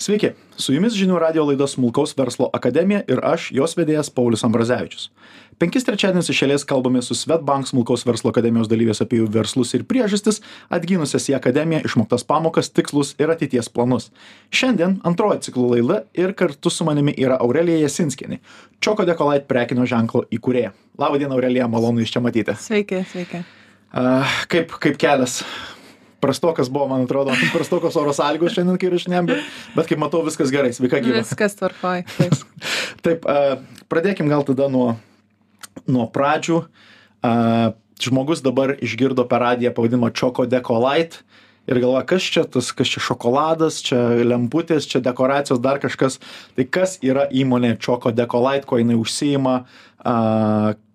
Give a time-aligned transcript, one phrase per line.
[0.00, 5.10] Sveiki, su jumis žinių radio laida Smulkaus verslo akademija ir aš, jos vedėjas Paulius Ambrazevičius.
[5.60, 10.40] Penkis trečiadienius išėlės kalbame su Svetbank Smulkaus verslo akademijos dalyvės apie jų verslus ir priežastis,
[10.72, 14.08] atgynusias į akademiją, išmoktas pamokas, tikslus ir ateities planus.
[14.48, 18.38] Šiandien antroji ciklo laida ir kartu su manimi yra Aurelija Jasinskienė,
[18.80, 20.72] Čoko Dekolait prekinio ženklo įkūrėja.
[20.96, 22.56] Labą dieną, Aurelija, malonu iš čia matyti.
[22.56, 23.42] Sveiki, sveiki.
[23.92, 25.42] Uh, kaip, kaip kelias
[26.20, 30.52] prastokas buvo, man atrodo, prastokos oro sąlygos šiandien, kai rašinėm, bet, bet kaip matau, viskas
[30.54, 31.22] gerai, sveika gyva.
[31.24, 32.04] Viskas tvarkoj.
[32.16, 32.36] Taip,
[33.06, 33.28] taip
[33.92, 34.94] pradėkim gal tada nuo,
[35.88, 36.62] nuo pradžių.
[38.00, 41.20] Žmogus dabar išgirdo per radiją pavadinimą Choco Deco Light
[41.70, 46.18] ir galvoja, kas čia tas, kas čia šokoladas, čia lemputės, čia dekoracijos, dar kažkas.
[46.56, 49.56] Tai kas yra įmonė Choco Deco Light, kuo jinai užsijima,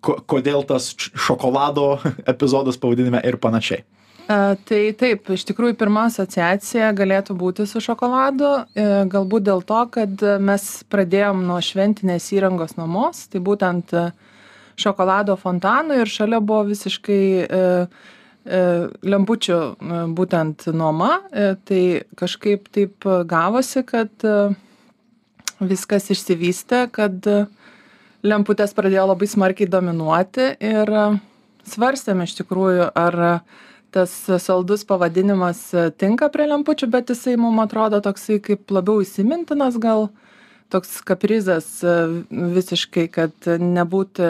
[0.02, 1.96] kodėl tas šokolado
[2.32, 3.86] epizodas pavadinime ir panašiai.
[4.26, 9.84] A, tai taip, iš tikrųjų pirma asociacija galėtų būti su šokoladu, e, galbūt dėl to,
[9.94, 14.08] kad mes pradėjom nuo šventinės įrangos nuomos, tai būtent e,
[14.82, 18.60] šokolado fontanų ir šalia buvo visiškai e, e,
[19.14, 21.82] lempučių e, būtent nuoma, e, tai
[22.18, 24.38] kažkaip taip gavosi, kad e,
[25.60, 27.44] viskas išsivystė, kad e,
[28.26, 31.06] lemputės pradėjo labai smarkiai dominuoti ir e,
[31.70, 33.32] svarstėme iš tikrųjų, ar e,
[33.96, 34.12] tas
[34.44, 40.10] saldus pavadinimas e, tinka prie lempučių, bet jisai mums atrodo toksai kaip labiau įsimintinas gal,
[40.72, 41.94] toks kaprizas e,
[42.58, 44.28] visiškai, kad nebūti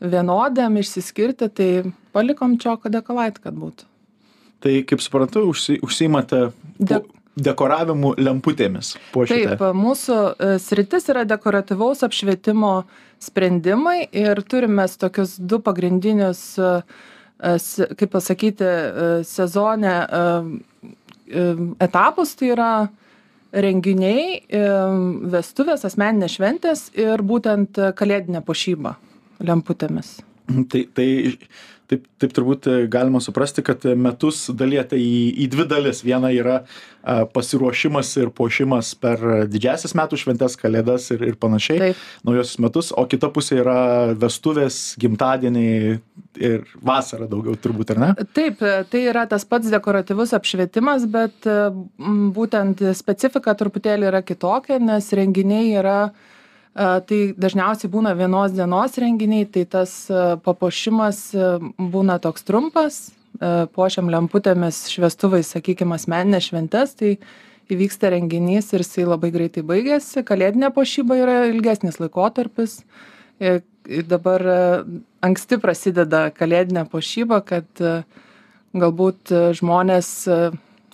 [0.00, 1.68] vienodėm, išsiskirti, tai
[2.16, 3.90] palikom čoko dekolait, kad būtų.
[4.64, 6.48] Tai kaip suprantu, užsi, užsimate
[6.80, 7.02] De
[7.36, 8.94] dekoravimu lemputėmis.
[9.12, 12.70] Taip, mūsų e, sritis yra dekoratyvaus apšvietimo
[13.20, 16.80] sprendimai ir turime tokius du pagrindinius uh,
[17.40, 18.68] kaip pasakyti,
[19.28, 19.96] sezone
[21.82, 22.70] etapus, tai yra
[23.56, 24.40] renginiai,
[25.32, 28.96] vestuvės, asmeninės šventės ir būtent kalėdinė pošyba
[29.44, 30.16] lemputėmis.
[30.70, 31.08] Tai, tai
[31.90, 36.02] taip taip turbūt e, galima suprasti kad metus dalijate į į dvi dalis.
[36.06, 36.60] Viena yra
[37.06, 41.92] a pasiruošimas ir puošimas per didžiąsias metų šventes kalėdas ir ir panašiai
[42.26, 42.90] naujuosius metus.
[42.90, 43.78] O kita pusė yra
[44.18, 46.00] vestuvės gimtadieniai
[46.42, 48.10] ir vasara daugiau turbūt ar ne?
[48.36, 48.58] Taip
[48.90, 51.46] tai yra tas pats dekoratyvus apšvietimas bet
[52.36, 56.00] būtent specifika truputėlį yra kitokia nes renginiai yra
[56.76, 59.94] tai dažniausiai būna vienos dienos renginiai tai tas
[60.44, 61.20] papuošimas
[61.78, 62.98] būna toks trumpas.
[63.76, 67.16] Puošiam lemputėmis šviestuvais sakykim asmenines šventes tai
[67.72, 72.78] įvyksta renginys ir jisai labai greitai baigiasi kalėdinė puošyba yra ilgesnis laikotarpis.
[73.40, 74.44] Ir dabar
[75.24, 77.84] anksti prasideda kalėdinė puošyba kad
[78.76, 80.12] galbūt žmonės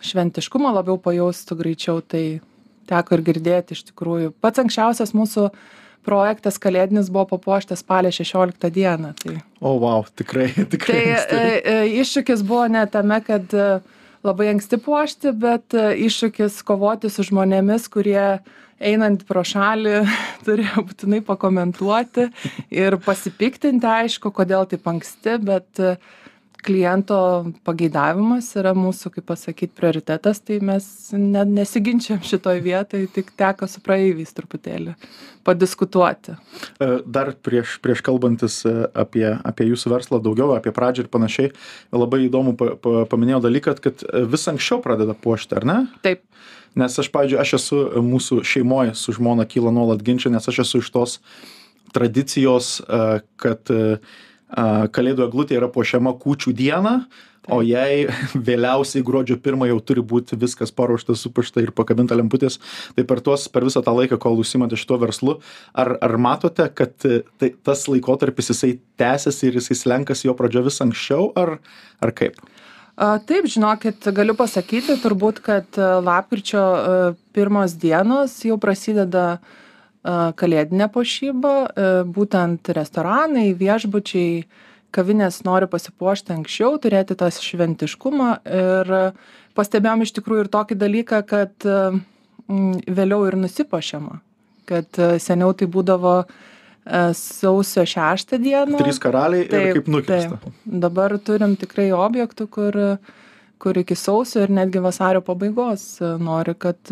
[0.03, 2.41] šventiškumą labiau pajaustų greičiau tai
[2.91, 4.33] teko ir girdėti iš tikrųjų.
[4.43, 5.51] Pats anksčiausias mūsų
[6.07, 11.77] projektas kalėdinis buvo papuoštas spalio šešioliktą dieną tai o vau tikrai tikrai tai e, e,
[12.03, 13.69] iššūkis buvo ne tame kad e,
[14.27, 15.77] labai anksti puošti bet
[16.09, 18.25] iššūkis kovoti su žmonėmis kurie
[18.83, 20.03] einant pro šalį
[20.47, 22.29] turėjo būtinai pakomentuoti
[22.75, 25.87] ir pasipiktinti aišku kodėl taip anksti bet
[26.63, 27.17] kliento
[27.67, 30.87] pageidavimas yra mūsų kaip pasakyt prioritetas tai mes
[31.17, 34.95] ne nesiginčijam šitoj vietoj tik teko su praeiviais truputėlį
[35.47, 36.37] padiskutuoti.
[36.79, 41.53] E, dar prieš prieš kalbantis e, apie apie jūsų verslą daugiau apie pradžią ir panašiai
[41.95, 45.79] labai įdomų pa pa paminėjot dalyką kad vis anksčiau pradeda puošti ar ne?
[46.07, 46.23] Taip.
[46.79, 50.81] Nes aš pavyzdžiui aš esu mūsų šeimoj su žmona kyla nuolat ginčai nes aš esu
[50.81, 51.19] iš tos
[51.93, 53.75] tradicijos e, kad
[54.53, 56.95] kalėdų eglutė yra puošiama kūčių dieną,
[57.51, 58.07] o jei
[58.49, 62.59] vėliausiai gruodžio pirmą jau turi būti viskas paruošta, supašta ir pakabinta lemputės,
[62.97, 65.39] tai per, tuos, per visą tą laiką, kol užsimate šito verslu,
[65.73, 70.83] ar, ar matote, kad tai, tas laikotarpis jisai tęsiasi ir jisai slenkasi jo pradžio vis
[70.85, 71.57] anksčiau, ar,
[72.03, 72.39] ar kaip?
[72.93, 76.63] Taip, žinokit, galiu pasakyti turbūt, kad lapkričio
[77.33, 79.62] pirmos dienos jau prasideda uh,
[80.03, 81.55] kalėdinė puošyba,
[82.11, 84.45] būtent restoranai, viešbučiai,
[84.93, 88.91] kavinės nori pasipuošti anksčiau, turėti tą šventiškumą ir
[89.57, 91.69] pastebėjom iš tikrųjų ir tokį dalyką, kad
[92.49, 94.19] vėliau ir nusipošiama,
[94.69, 96.17] kad seniau tai būdavo
[97.15, 98.81] sausio šeštą dieną.
[98.83, 100.39] Trys karaliai taip, ir kaip nukirsta.
[100.43, 100.63] Taip.
[100.83, 102.79] Dabar turim tikrai objektų, kur,
[103.63, 106.91] kur iki sausio ir netgi vasario pabaigos nori, kad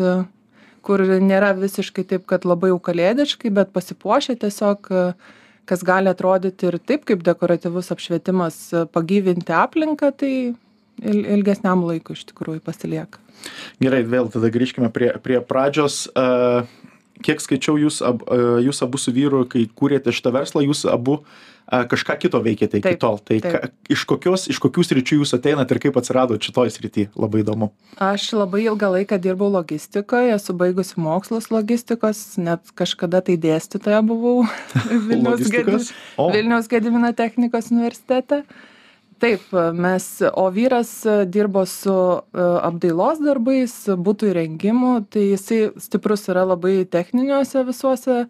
[0.85, 4.91] kur nėra visiškai taip kad labai jau kalėdiškai bet pasipuošę tiesiog
[5.69, 8.59] kas gali atrodyti ir taip kaip dekoratyvus apšvietimas
[8.93, 10.33] pagyvinti aplinką tai
[11.01, 13.21] il ilgesniam laikui iš tikrųjų pasilieka
[13.81, 16.03] Gerai, vėl tada grįžkime prie, prie pradžios.
[16.13, 16.67] Uh,
[17.25, 18.21] kiek skaičiau, jūs, ab,
[18.61, 21.39] jūs abu su vyru, kai kūrėte šitą verslą, jūs abu uh,
[21.71, 23.19] kažką kito veikėte iki tol.
[23.23, 27.07] Tai ka, iš, kokios, iš kokių sričių jūs ateinate ir kaip atsirado šitoj srity?
[27.15, 27.71] Labai įdomu.
[28.03, 34.43] Aš labai ilgą laiką dirbau logistikoje, esu baigusi mokslus logistikos, net kažkada tai dėstytoja buvau
[35.07, 35.93] Vilniaus, Gedi, Logistikos?
[36.19, 36.27] O.
[36.35, 38.43] Vilniaus Gedimino technikos universitete.
[39.21, 39.43] Taip,
[39.77, 40.91] mes, o vyras
[41.29, 48.23] dirbo su e, apdailos darbais, būtų įrengimu, tai jisai stiprus yra labai techniniuose visuose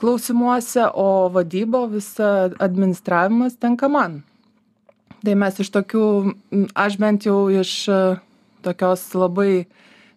[0.00, 4.22] klausimuose, o vadyba, visa administravimas tenka man.
[5.20, 6.04] Tai mes iš tokių,
[6.72, 7.98] aš bent jau iš e,
[8.64, 9.66] tokios labai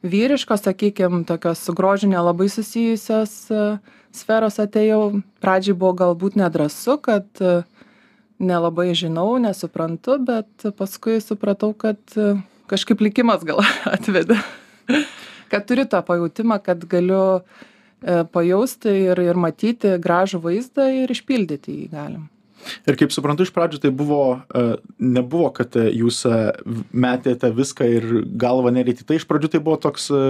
[0.08, 3.66] vyriškos, sakykime, tokios su grožiu nelabai susijusios e,
[4.16, 5.20] sferos atėjau.
[5.44, 7.60] Pradžiai buvo galbūt nedrasu, kad e,
[8.40, 12.00] nelabai žinau, nesuprantu, bet paskui supratau, kad
[12.72, 13.60] kažkaip likimas gal
[13.98, 14.40] atvedė.
[15.52, 17.44] kad turiu tą pajūtimą, kad galiu e,
[18.34, 22.30] pajausti ir, ir matyti gražų vaizdą ir išpildyti jį galim.
[22.88, 24.22] Ir kaip suprantu, iš pradžių tai buvo,
[24.56, 24.62] e,
[25.04, 26.38] nebuvo, kad e, jūs e,
[26.96, 28.06] metėte viską ir
[28.40, 29.04] galvą nerėti.
[29.04, 30.22] Tai iš pradžių tai buvo toks e,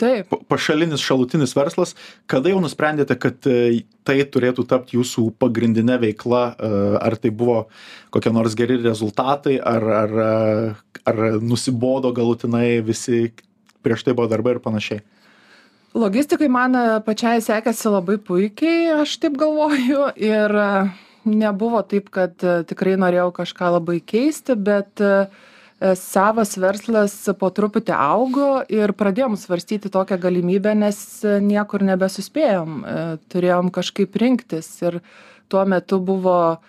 [0.00, 0.26] Taip.
[0.30, 1.94] pa- pašalinis šalutinis verslas.
[2.30, 6.42] Kada jau nusprendėte, kad e, tai turėtų tapti jūsų pagrindinė veikla?
[6.58, 7.60] e, Ar tai buvo
[8.10, 13.28] kokie nors geri rezultatai, ar, ar, e, ar nusibodo galutinai visi
[13.86, 15.06] prieš tai buvo darbai ir panašiai?
[15.90, 20.12] Logistikai man e, pačiai sekėsi labai puikiai, aš taip galvoju.
[20.22, 20.66] Ir e,
[21.26, 25.02] nebuvo taip, kad e, tikrai norėjau kažką labai keisti, bet
[25.96, 30.98] savas verslas po truputį augo ir pradėjom svarstyti tokią galimybę, nes
[31.40, 32.74] niekur nebesuspėjom.
[33.32, 34.98] Turėjom kažkaip rinktis ir
[35.48, 36.60] tuo metu buvo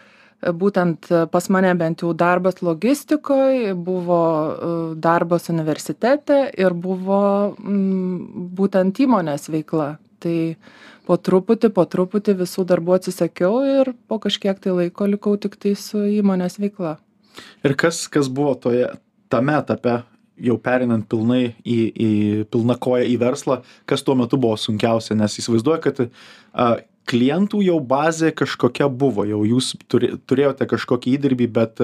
[0.41, 7.21] būtent pas mane bent jau darbas logistikoje, buvo e, darbas universitete ir buvo
[8.57, 9.95] būtent įmonės veikla.
[10.21, 10.37] Tai
[11.05, 15.75] po truputį, po truputį visų darbų atsisakiau ir po kažkiek tai laiko likau tik tai
[15.77, 16.97] su įmonės veikla.
[17.65, 18.89] Ir kas, kas buvo toje,
[19.31, 20.01] tame etape,
[20.41, 22.11] jau perinant pilnai į, į
[22.53, 26.71] pilną koją į verslą, kas tuo metu buvo sunkiausia, nes įsivaizduoju, kad a,
[27.09, 31.81] klientų jau bazė kažkokia buvo, jau jūs turėjote kažkokį įdirbį, bet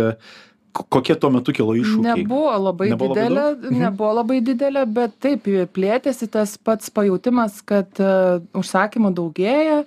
[0.78, 2.22] ko- kokie tuo metu kilo iššūkiai?
[2.24, 3.66] Nebuvo labai Nebuvo labai didelė, daug?
[3.72, 3.80] Mhm.
[3.82, 9.84] nebuvo labai didelė, bet taip plėtėsi tas pats pajūtimas, kad uh, užsakymų daugėja.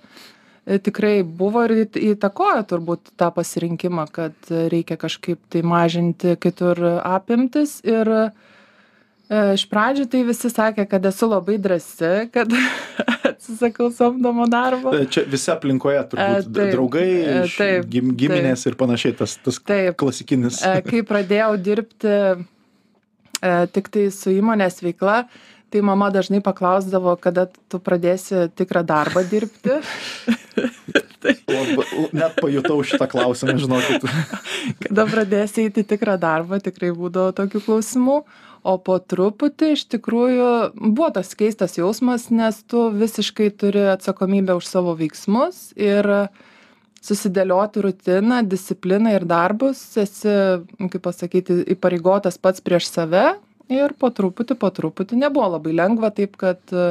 [0.66, 6.34] E, Tikrai buvo ir įt- įtakojo turbūt tą pasirinkimą, kad e, reikia kažkaip tai mažinti
[6.42, 7.78] kitur apimtis.
[7.86, 8.24] Ir e,
[9.56, 12.52] iš pradžių tai visi sakė, kad esu labai drąsi, kad
[13.40, 14.92] atsisakau samdomo darbo.
[14.94, 19.38] E, Čia visi aplinkoje turbūt E, taip, draugai, e, taip, gim, giminės ir panašiai, tas,
[19.40, 19.96] tas Taip.
[20.00, 20.60] klasikinis.
[20.84, 22.18] Kai pradėjau dirbti
[23.72, 25.22] tik tai su įmonės veikla,
[25.72, 29.80] tai mama dažnai paklausdavo, kada tu pradėsi tikrą darbą dirbti.
[31.50, 31.84] Labai,
[32.16, 34.04] net pajutau šitą klausimą, žinokit.
[34.86, 38.20] kada pradėsi eiti tikrą darbą, tikrai būdavo tokių klausimų.
[38.60, 44.66] O po truputį iš tikrųjų buvo tas keistas jausmas, nes tu visiškai turi atsakomybę už
[44.68, 46.04] savo veiksmus ir
[47.00, 50.34] susidėlioti rutiną, discipliną ir darbus, esi,
[50.76, 53.30] kaip pasakyti, įpareigotas pats prieš save
[53.72, 56.90] ir po truputį, po truputį nebuvo labai lengva, taip kad e,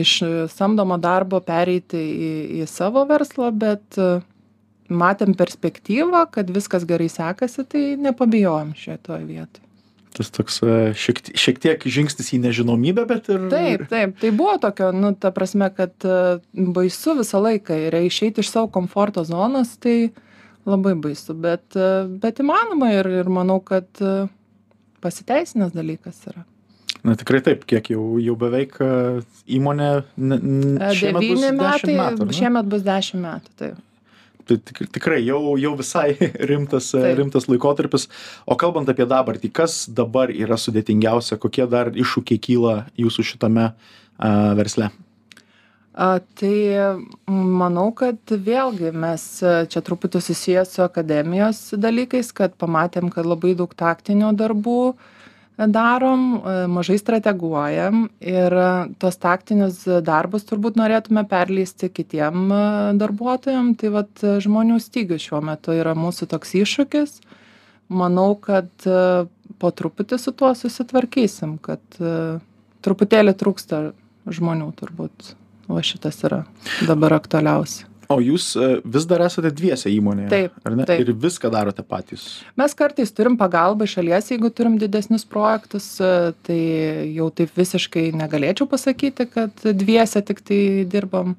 [0.00, 0.16] iš
[0.50, 2.32] samdomo darbo pereiti į,
[2.64, 4.16] į savo verslą, bet e,
[4.90, 9.63] matėm perspektyvą, kad viskas gerai sekasi, tai nepabijojom šitoje vietoje.
[10.14, 13.48] Tas toks e, šiek, šiek tiek žingsnis į nežinomybę, bet ir...
[13.50, 16.18] Taip, taip, tai buvo tokio, nu, ta prasme, kad e,
[16.54, 20.12] baisu visą laiką yra išeiti iš savo komforto zonos, tai
[20.70, 21.88] labai baisu, bet, e,
[22.22, 23.90] bet įmanoma ir, ir manau, kad
[25.02, 26.46] pasiteisinęs dalykas yra.
[27.04, 28.78] Na tikrai taip, kiek jau, jau beveik
[29.50, 29.90] įmonė...
[30.14, 33.82] Devyni 10 metai, metų, šiemet bus dešimt metų, taip.
[34.44, 36.10] Tai tik, tikrai jau, jau visai
[36.50, 37.14] rimtas, Taip.
[37.20, 38.08] rimtas laikotarpis.
[38.44, 44.52] O kalbant apie dabartį, kas dabar yra sudėtingiausia, kokie dar iššūkiai kyla jūsų šitame uh,
[44.58, 44.90] versle?
[45.94, 46.54] A, tai
[47.30, 49.24] manau, kad vėlgi mes
[49.70, 55.13] čia truputį susijęs su akademijos dalykais, kad pamatėm, kad labai daug taktinių darbų e,
[55.56, 58.56] darom, e, mažai strateguojam ir
[58.98, 62.62] tuos taktinius darbus turbūt norėtume perleisti kitiem e,
[62.98, 63.74] darbuotojam.
[63.78, 67.20] Tai vat e, žmonių stygius šiuo metu yra mūsų toks iššūkis.
[67.94, 68.70] Manau, kad
[69.60, 71.82] po truputį su tuo susitvarkysim, kad
[72.82, 73.80] truputėlį trūksta
[74.24, 75.34] žmonių turbūt.
[75.68, 76.46] O šitas yra
[76.88, 77.84] dabar aktualiausia.
[78.08, 81.02] O jūs e, vis dar esate dviese įmonėje Taip, ar ne taip.
[81.04, 82.26] ir viską darote patys
[82.60, 86.60] Mes kartais turim pagalbą iš šalies, jeigu turim didesnius projektus, e, tai
[87.14, 91.36] jau taip visiškai negalėčiau pasakyti, kad dviese tik tai dirbam.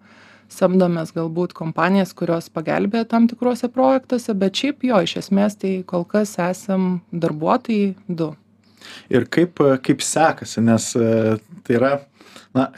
[0.56, 6.06] Samdomės galbūt kompanijas, kurios pagelbėja tam tikruose projektuose, bet šiaip jo, iš esmės tai kol
[6.06, 8.30] kas esam darbuotojai du.
[9.10, 11.96] ir kaip e, kaip sekasi nes tai yra
[12.54, 12.70] na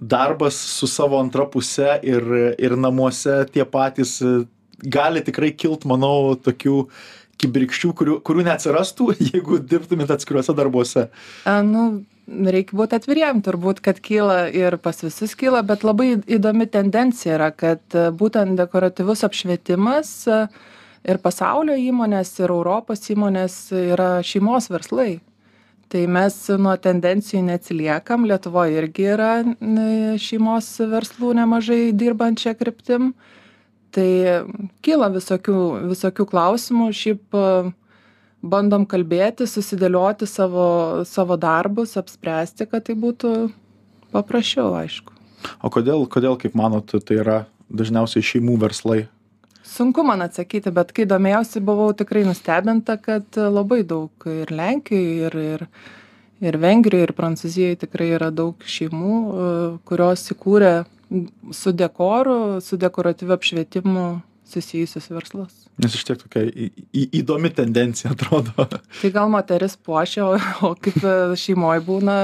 [0.00, 2.24] darbas su savo antra puse ir
[2.58, 4.44] ir namuose tie patys e,
[4.80, 6.86] gali tikrai kilt manau tokių
[7.40, 11.10] kibirkščių kurių kurių neatsirastų jeigu dirbtumėt atskiruose darbuose
[11.44, 16.68] A, nu, reikia būti atviriem, turbūt, kad kyla ir pas visus kyla, bet labai įdomi
[16.70, 20.44] tendencija yra, kad e, būtent dekoratyvus apšvietimas e,
[21.10, 25.18] ir pasaulio įmonės, ir Europos įmonės yra šeimos verslai.
[25.90, 29.80] Tai mes nuo tendencijų neatsiliekam, Lietuvoje irgi yra n,
[30.22, 33.10] šeimos verslų nemažai dirbančią kryptim.
[33.90, 34.10] Tai
[34.86, 35.56] kyla visokių,
[35.90, 37.46] visokių klausimų, šiaip e,
[38.38, 43.34] bandom kalbėti, susidėlioti savo, savo darbus, apspręsti, kad tai būtų
[44.14, 45.16] paprasčiau, aišku.
[45.58, 49.08] o kodėl kodėl kaip manot tai yra dažniausiai šeimų verslai
[49.70, 55.36] Sunku man atsakyti, bet kai domėjausi, buvau tikrai nustebinta, kad labai daug ir Lenkijoje, ir,
[55.54, 55.66] ir,
[56.42, 59.52] ir Vengrijoje, ir Prancūzijoje tikrai yra daug šeimų, e,
[59.86, 60.72] kurios įkūrė
[61.54, 64.08] su dekoru, su dekoratyviu apšvietimu
[64.50, 65.54] susijusius verslus.
[65.80, 68.66] nes iš tiek tokia į, į, įdomi tendencija atrodo
[69.00, 70.98] Tai gal moteris puošia, o, o kaip
[71.40, 72.16] šeimoje būna,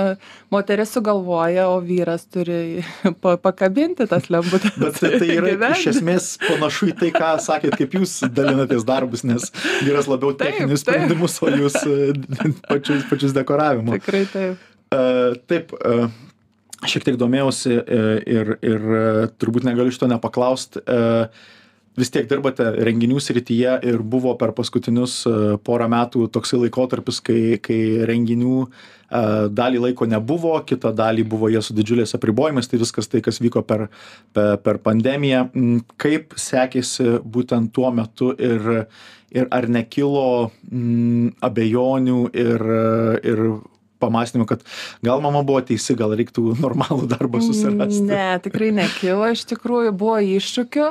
[0.53, 2.83] moteris sugalvoja, o vyras turi
[3.23, 4.77] pa, pakabinti tas lemputes.
[4.81, 5.91] Bet tai tai yra iš Gyventi.
[5.95, 9.49] esmės panašu į tai, ką sakėt, kaip jūs dalinatės darbus, nes
[9.87, 10.95] vyras labiau Taip, techninius taip.
[10.97, 13.97] sprendimus, o jūs e, pačius, pačius dekoravimo.
[13.99, 14.65] Tikrai taip.
[14.95, 15.03] E,
[15.51, 16.09] Taip, e,
[16.87, 19.05] šiek tiek domėjausi e, ir, ir e,
[19.41, 20.83] turbūt negaliu iš to nepaklausti.
[21.97, 25.33] Vis tiek dirbate renginių srityje ir buvo per paskutinius e,
[25.65, 28.69] porą metų toksai laikotarpis, kai, kai renginių e,
[29.57, 33.65] dalį laiko nebuvo, kitą dalį buvo jie su didžiuliais apribojimais, tai viskas tai, kas vyko
[33.65, 33.87] per,
[34.37, 35.47] per, per pandemiją.
[35.55, 38.85] Mm, Kaip sekėsi būtent tuo metu ir,
[39.33, 42.69] ir ar nekilo mm, abejonių ir,
[43.25, 43.45] ir
[44.05, 44.69] pamastymų, kad
[45.01, 48.05] gal mama buvo teisi, gal reiktų normalų darbą susirasti.
[48.13, 50.91] Ne, tikrai nekilo, iš tikrųjų buvo iššūkių.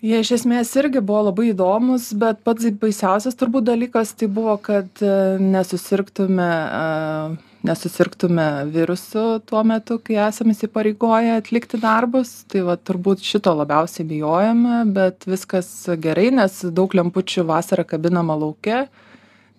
[0.00, 4.88] Jie iš esmės irgi buvo labai įdomus, bet pats baisiausias turbūt dalykas tai buvo, kad
[5.04, 5.10] e,
[5.44, 12.32] nesusirgtume, e, nesusirgtume virusu tuo metu, kai esame įsipareigoję atlikti darbus.
[12.48, 15.68] Tai va turbūt šito labiausiai bijojame, bet viskas
[16.00, 18.86] gerai, nes daug lempučių vasarą kabinama laukia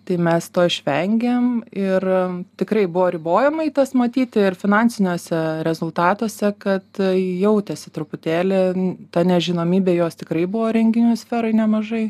[0.08, 7.02] tai mes to išvengėm ir um, tikrai buvo ribojimai tas matyti ir finansiniuose rezultatuose kad
[7.02, 8.62] e, jautėsi truputėlį
[9.14, 12.08] ta nežinomybė jos tikrai buvo renginių sferai nemažai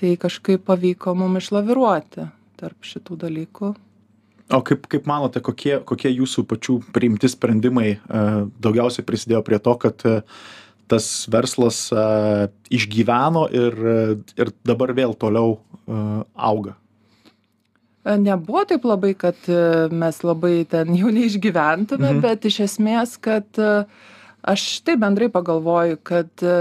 [0.00, 3.74] tai kažkaip pavyko mum išlaviruoti tarp šitų dalykų
[4.54, 7.98] O kaip, kaip manote, kokie, kokie jūsų pačių priimti sprendimai e,
[8.62, 10.20] daugiausiai prisidėjo prie to, kad e,
[10.86, 11.80] tas verslas
[12.70, 13.78] išgyveno ir,
[14.38, 15.56] ir dabar vėl toliau
[16.38, 16.76] auga?
[18.06, 22.22] Nebuvo taip labai, kad e, mes labai ten jau neišgyventume, mhm.
[22.22, 23.82] bet iš esmės, kad e,
[24.46, 26.56] aš taip bendrai pagalvoju, kad e,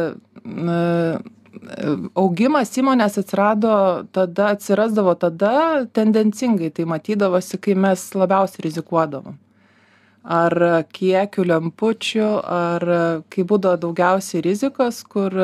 [2.18, 3.76] augimas įmonės atsirado
[4.16, 9.38] tada, atsirasdavo tada tendencingai, tai matydavosi, kai mes labiausiai rizikuodavom.
[10.26, 10.56] Ar
[10.90, 12.86] kiekių lempučių, ar
[13.30, 15.36] kai būdavo daugiausiai rizikos, kur,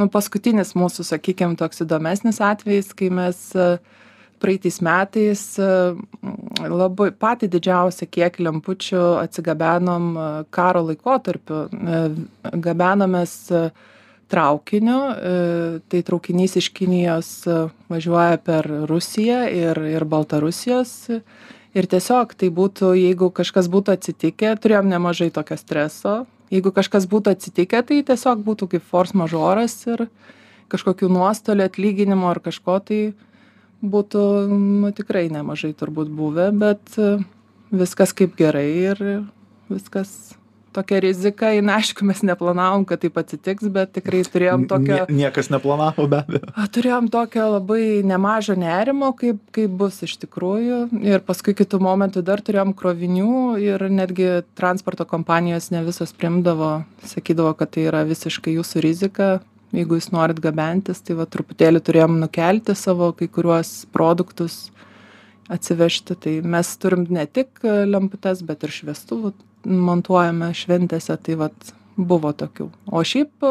[0.00, 3.76] nu, paskutinis mūsų, sakykime, toks įdomesnis atvejis, kai mes uh,
[4.44, 5.70] praeitais metais e,
[6.68, 11.64] labai patį didžiausią kiekį lempučių atsigabenom e, karo laikotarpiu.
[11.72, 12.04] E,
[12.64, 13.34] Gabenomės
[14.34, 14.98] traukiniu,
[15.92, 17.28] tai traukinys iš Kinijos
[17.92, 20.94] važiuoja per Rusiją ir, ir Baltarusijos.
[21.76, 26.14] Ir tiesiog tai būtų, jeigu kažkas būtų atsitikę, turėjom nemažai tokio streso.
[26.54, 30.06] Jeigu kažkas būtų atsitikę, tai tiesiog būtų kaip force majoras ir
[30.72, 33.00] kažkokių nuostolių atlyginimo ar kažko tai
[33.90, 34.22] būtų
[34.52, 37.18] nu, tikrai nemažai turbūt buvę, bet e,
[37.74, 39.04] viskas kaip gerai ir
[39.70, 40.34] viskas
[40.74, 45.04] tokia rizika, na, aišku, mes neplanavom, kad taip atsitiks, bet tikrai turėjom tokio...
[45.06, 46.66] Nie, niekas neplanavo be abejo.
[46.74, 50.80] Turėjom tokio labai nemažo nerimo, kaip, kaip bus iš tikrųjų.
[51.06, 56.76] Ir paskui kitų momentų dar turėjom krovinių ir netgi transporto kompanijos ne visos primdavo,
[57.06, 59.34] sakydavo, kad tai yra visiškai jūsų rizika.
[59.74, 64.68] Jeigu jūs norit gabentis, tai va truputėlį turėjom nukelti savo kai kuriuos produktus,
[65.52, 66.14] atsivežti.
[66.14, 71.18] Tai mes turim ne tik lemputes, bet ir šviestuvų montuojame šventėse.
[71.26, 71.50] Tai va
[71.96, 73.46] buvo tokių o šiaip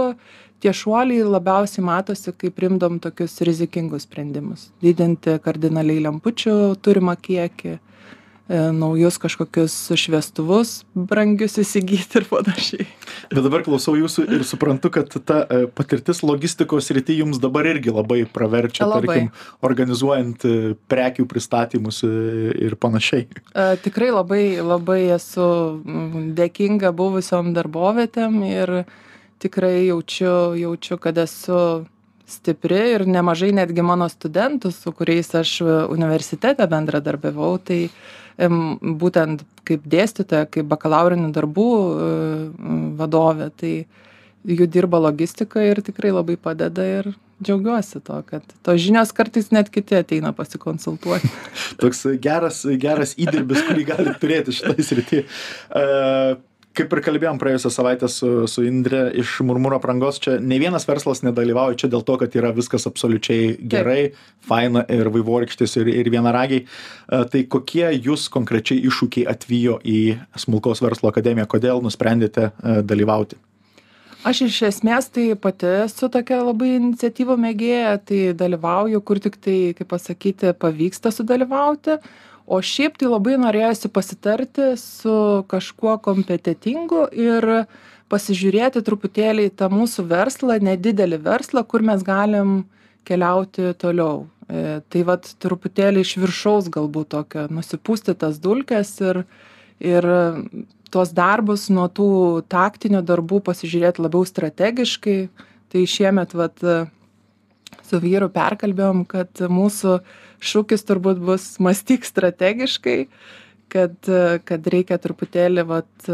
[0.63, 7.92] tie šuoliai labiausiai matosi kai priimdavom tokius rizikingus sprendimus didinti kardinaliai lempučių turimą kiekį E,
[8.49, 12.87] naujus kažkokius šviestuvus brangius įsigyti ir panašiai.
[13.31, 17.93] Bet dabar klausau jūsų ir suprantu, kad ta e, patirtis logistikos rytį jums dabar irgi
[17.95, 19.07] labai praverčia, labai.
[19.07, 19.29] tarkim,
[19.63, 20.57] organizuojant e,
[20.91, 23.29] prekių pristatymus ir panašiai.
[23.85, 25.47] Tikrai labai, labai esu
[26.35, 28.75] dėkinga buvusiom darbovietėm ir
[29.43, 31.59] tikrai jaučiu, jaučiu, kad esu
[32.29, 35.57] stipri ir nemažai netgi mano studentų, su kuriais aš
[35.91, 37.87] universitete bendradarbiavau, tai
[38.37, 42.07] būtent kaip dėstytoja, kaip bakalaurinių darbų e,
[42.99, 43.73] vadovė, tai
[44.43, 47.13] jų dirba logistika ir tikrai labai padeda ir
[47.43, 51.29] džiaugiuosi to, kad tos žinios kartais net kiti ateina pasikonsultuoti.
[51.81, 55.23] Toks geras, geras įdirbis, kurį gali turėti šitą sritį.
[55.69, 56.35] Uh,
[56.77, 61.21] kaip ir kalbėjom praėjusią savaitę su su indre iš murmuro aprangos čia nei vienas verslas
[61.25, 64.01] nedalyvauja čia dėl to kad yra viskas absoliučiai gerai
[64.47, 66.65] faina ir vaivorykštės ir ir vienaragiai.
[66.65, 71.47] E, tai kokie jus konkrečiai iššūkiai atvijo į smulkaus verslo akademiją?
[71.49, 73.39] Kodėl nusprendėte e, dalyvauti?
[74.23, 79.57] Aš iš esmės tai pati esu tokia labai iniciatyvų mėgėja, tai dalyvauju, kur tik tai,
[79.75, 81.97] kaip pasakyti, pavyksta sudalyvauti
[82.45, 85.15] o šiaip tai labai norėjosi pasitarti su
[85.51, 87.49] kažkuo kompetentingu ir
[88.11, 92.63] pasižiūrėti truputėlį į tą mūsų verslą nedidelį verslą kur mes galim
[93.07, 94.27] keliauti toliau.
[94.47, 99.23] E, tai vat truputėlį iš viršaus galbūt tokio nusipūsti tas dulkes ir
[99.83, 100.05] ir
[100.93, 105.17] tuos darbus nuo tų taktinių darbų pasižiūrėt labiau strategiškai.
[105.73, 106.61] Tai šiemet vat
[107.81, 109.97] su vyru perkalbėjom kad mūsų
[110.43, 112.99] šūkis turbūt bus mąstyk strategiškai,
[113.73, 113.95] kad,
[114.45, 116.09] kad reikia truputėlį vat,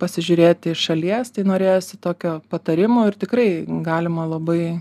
[0.00, 3.48] pasižiūrėti iš šalies, tai norėjusi tokio patarimo ir tikrai
[3.86, 4.80] galima labai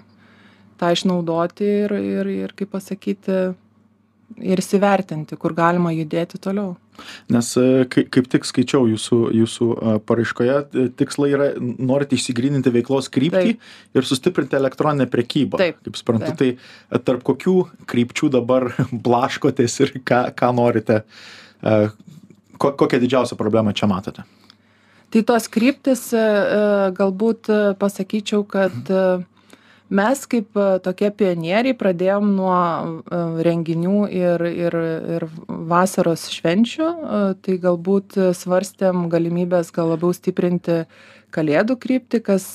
[0.80, 3.40] tą išnaudoti ir, ir, ir kaip pasakyti,
[4.38, 6.76] ir įsivertinti, kur galima judėti toliau.
[7.32, 13.08] Nes e, kaip tik skaičiau jūsų, jūsų e, paraiškoje, e, tikslai yra, norite išsigryninti veiklos
[13.14, 13.70] kryptį Taip.
[13.96, 15.62] ir sustiprinti elektroninę prekybą.
[15.62, 15.80] Taip.
[15.86, 16.60] Kaip suprantu, Taip.
[16.92, 17.56] tai tarp kokių
[17.90, 18.72] krypčių dabar
[19.08, 21.02] blaškotės ir ką, ką norite,
[21.62, 24.28] ko, kokią didžiausią problemą čia matote?
[25.10, 26.12] Tai tos kryptis
[27.00, 27.50] galbūt
[27.82, 29.28] pasakyčiau, kad mhm
[29.90, 34.76] mes kaip e, tokie pionieriai pradėjom nuo e, renginių ir ir
[35.18, 35.26] ir
[35.70, 40.84] vasaros švenčių e, tai galbūt svarstėm galimybes gal labiau stiprinti
[41.34, 42.46] kalėdų kryptį kas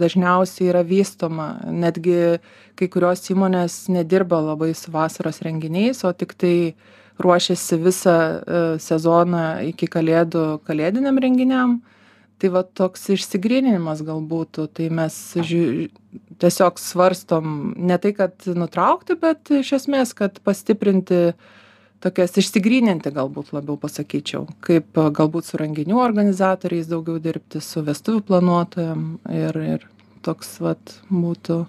[0.00, 1.60] dažniausiai yra vystoma.
[1.70, 2.40] Netgi
[2.74, 6.74] kai kurios įmonės nedirba labai su vasaros renginiais o tiktai
[7.22, 8.16] ruošiasi visą
[8.82, 11.78] sezoną iki kalėdų kalėdiniam renginiam
[12.38, 15.88] tai va toks išsigryninimas gal būtų tai mes žiū
[16.42, 21.32] tiesiog svarstom ne tai kad nutraukti bet iš esmės kad pastiprinti
[22.04, 29.08] tokias išsigryninti galbūt labiau pasakyčiau kaip galbūt su renginių organizatoriais daugiau dirbti su vestuvių planuotojam
[29.32, 29.88] ir ir
[30.26, 31.62] toks vat būtų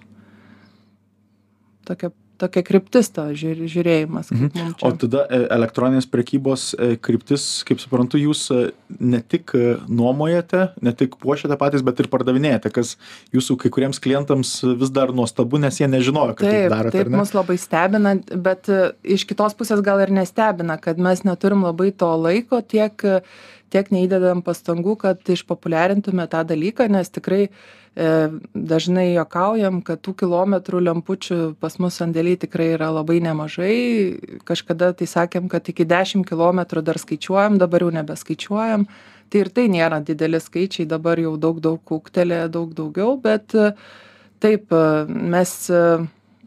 [1.88, 4.74] tokia tokia kryptis to žiūr žiūrėjimas mhm.
[4.84, 8.60] O tada e, elektroninės prekybos e, kryptis, kaip suprantu, jūs e,
[9.00, 9.54] ne tik
[9.88, 12.94] nuomojate, ne tik puošiate patys, bet ir pardavinėjate, kas
[13.34, 16.96] jūsų kai kuriems klientams vis dar nuostabu, nes jie nežinojo, kad taip, tai darote.
[17.02, 18.14] Taip, mus labai stebina,
[18.48, 18.70] bet
[19.02, 23.08] iš kitos pusės gal ir nestebina, kad mes neturim labai to laiko tiek
[23.68, 27.50] tiek neįdedam pastangų, kad išpopuliarintume tą dalyką, nes tikrai E,
[27.96, 33.76] dažnai juokaujam kad tų kilometrų lempučių pas mus sandėly tikrai yra labai nemažai.
[34.48, 38.86] Kažkada tai sakėm kad iki dešim kilometrų dar skaičiuojam dabar jau nebeskaičiuojam.
[39.28, 43.56] Tai ir tai nėra dideli skaičiai dabar jau daug daug ūgtelėję daug daugiau bet
[44.40, 44.72] taip
[45.08, 45.54] mes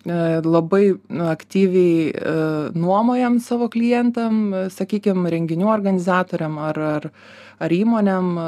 [0.06, 0.96] labai
[1.32, 7.12] aktyviai nuomojam savo klientam sakykim renginių organizatoriam ar ar
[7.62, 8.46] ar įmonėm e,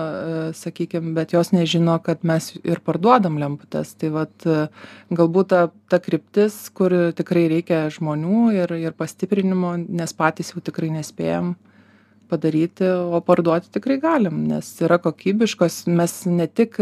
[0.57, 3.93] sakykim bet jos nežino kad mes ir parduodam lemputes.
[3.99, 4.67] Tai vat e,
[5.13, 10.89] galbūt ta ta kryptis kur tikrai reikia žmonių ir ir pastiprinimo nes patys jau tikrai
[10.95, 11.53] nespėjam
[12.31, 15.83] padaryti o parduoti tikrai galim nes yra kokybiškos.
[15.93, 16.79] Mes ne tik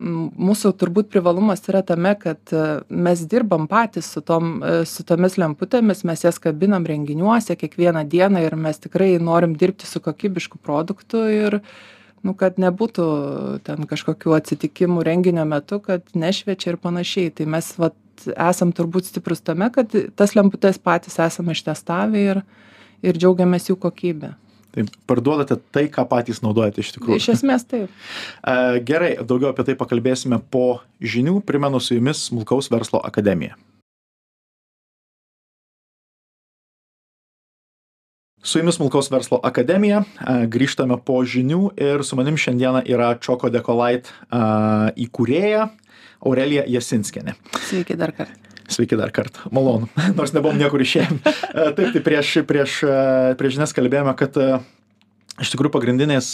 [0.00, 5.38] mūsų turbūt privalumas yra tame kad e, mes dirbam patys su tom e, su tomis
[5.40, 11.24] lemputėmis mes jas kabinam renginiuose kiekvieną dieną ir mes tikrai norim dirbti su kokybišku produktu
[11.30, 11.60] ir
[12.24, 13.08] nu kad nebūtų
[13.66, 17.34] ten kažkokių atsitikimų renginio metu kad nešviečia ir panašiai.
[17.36, 22.44] Tai mes vat esam turbūt stiprūs tame kad tas lemputes patys esam ištestavę ir
[23.04, 24.32] ir džiaugiamės jų kokybe
[24.74, 27.20] Tai parduodate tai, ką patys naudojate iš tikrųjų.
[27.20, 27.92] Iš esmės taip.
[28.88, 31.38] Gerai, daugiau apie tai pakalbėsime po žinių.
[31.46, 33.54] Primenu su jumis Smulkaus verslo akademija.
[38.44, 40.02] Su jumis Smulkaus verslo akademija.
[40.52, 44.10] Grįžtame po žinių ir su manim šiandieną yra Čoko Dekolait
[45.06, 45.70] įkūrėja
[46.24, 47.38] Aurelija Jasinskienė.
[47.70, 48.53] Sveiki dar kartą.
[48.70, 49.48] Sveiki dar kartą.
[49.54, 49.88] Malonu.
[50.18, 51.24] Nors nebuvom niekur išėjęs.
[51.76, 52.78] Taip, tai prieš, prieš,
[53.40, 54.38] prieš žinias kalbėjome, kad
[55.42, 56.30] iš tikrųjų pagrindinės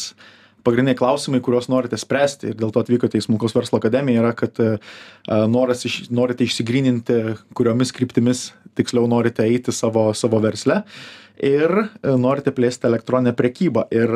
[0.61, 4.61] pagrindiniai klausimai, kuriuos norite spręsti ir dėl to atvykote į Smulkaus verslo akademiją, yra, kad
[5.49, 7.17] noras, iš, norite išsigryninti,
[7.57, 10.83] kuriomis kryptimis tiksliau norite eiti savo, savo versle
[11.41, 11.73] ir
[12.05, 13.87] norite plėsti elektroninę prekybą.
[13.95, 14.13] Ir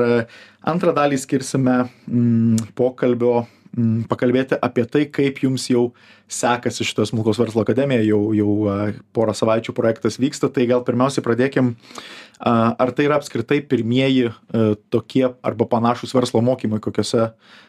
[0.61, 5.89] antrą dalį skirsime mm, pokalbio mm, pakalbėti apie tai, kaip jums jau
[6.31, 8.55] sekasi šitas smulkaus verslo akademija, jau, jau
[9.17, 11.75] porą savaičių projektas vyksta, tai gal pirmiausiai pradėkim,
[12.41, 14.31] ar tai yra apskritai pirmieji
[14.95, 17.29] tokie arba panašus verslo mokymai, kokiuose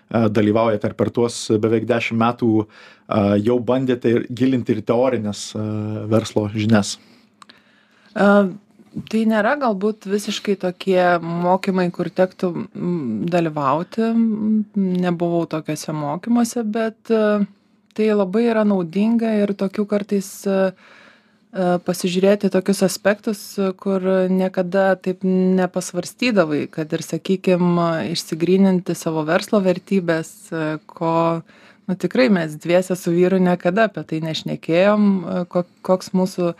[0.10, 2.52] dalyvaujate, ar per tuos beveik dešimt metų
[3.44, 5.50] jau bandėte ir gilinti ir teorinės
[6.12, 6.96] verslo žinias?
[8.16, 8.56] Uh
[9.12, 12.52] tai nėra galbūt visiškai tokie mokymai kur tektų
[13.32, 14.12] dalyvauti.
[14.76, 17.12] Nebuvau tokiuose mokymuose bet
[17.96, 20.30] tai labai yra naudinga ir tokių kartais
[21.56, 23.42] pasižiūrėti tokius aspektus
[23.80, 27.78] kur niekada taip nepasvarstydavai kad ir sakykim
[28.12, 30.34] išsigryninti savo verslo vertybes
[30.92, 31.14] ko
[31.88, 35.08] nu tikrai mes dviese su vyru niekada apie tai nešnekėjom
[35.48, 36.52] ko koks mūsų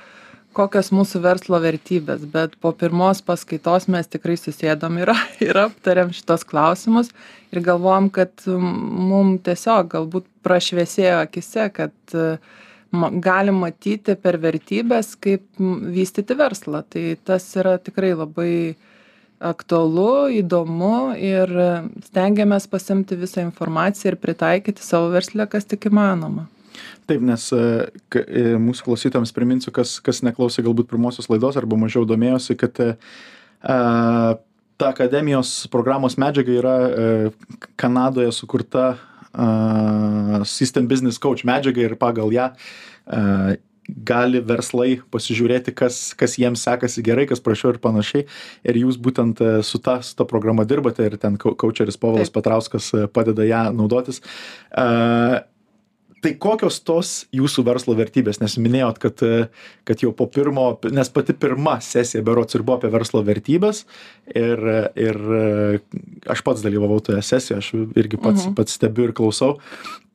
[0.56, 5.12] kokios mūsų verslo vertybės bet po pirmos paskaitos mes tikrai susėdom ir
[5.48, 7.12] ir aptarėm šituos klausimus
[7.52, 12.16] ir galvojom kad mum tiesiog galbūt prašviesėjo akyse kad
[13.22, 16.84] galim matyti per vertybes kaip vystyti verslą.
[16.90, 18.76] Tai tas yra tikrai labai
[19.40, 21.52] aktualu įdomu ir
[22.08, 26.48] stengiamės pasiimti visą informaciją ir pritaikyti savo versle kas tik įmanoma
[27.10, 27.48] Taip, nes
[28.14, 28.24] ka,
[28.62, 32.96] mūsų klausytams priminsiu, kas, kas neklausė galbūt pirmosios laidos arba mažiau domėjosi, kad a,
[34.76, 37.12] ta akademijos programos medžiaga yra a,
[37.80, 46.00] Kanadoje sukurta a, System Business Coach medžiaga ir pagal ją a, gali verslai pasižiūrėti, kas,
[46.18, 48.26] kas jiems sekasi gerai, kas prašiau ir panašiai.
[48.66, 53.46] Ir jūs būtent su ta, su ta programa dirbate ir ten coacheris Povilas Patrauskas padeda
[53.46, 54.24] ją naudotis.
[54.74, 55.44] Uh,
[56.26, 58.40] tai kokios tos jūsų verslo vertybės?
[58.42, 59.22] Nes minėjot kad
[59.86, 63.84] kad jau po pirmo nes pati pirma sesija berods ir buvo apie verslo vertybes
[64.34, 64.64] ir
[64.98, 65.20] ir
[66.34, 67.70] aš pats dalyvavau toje sesijoje aš
[68.02, 68.56] irgi pats Mhm.
[68.58, 69.60] pats stebiu ir klausau.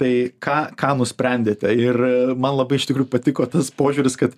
[0.00, 1.70] Tai ką ką nusprendėte?
[1.70, 4.34] Ir man labai iš tikrųjų patiko tas požiūris kad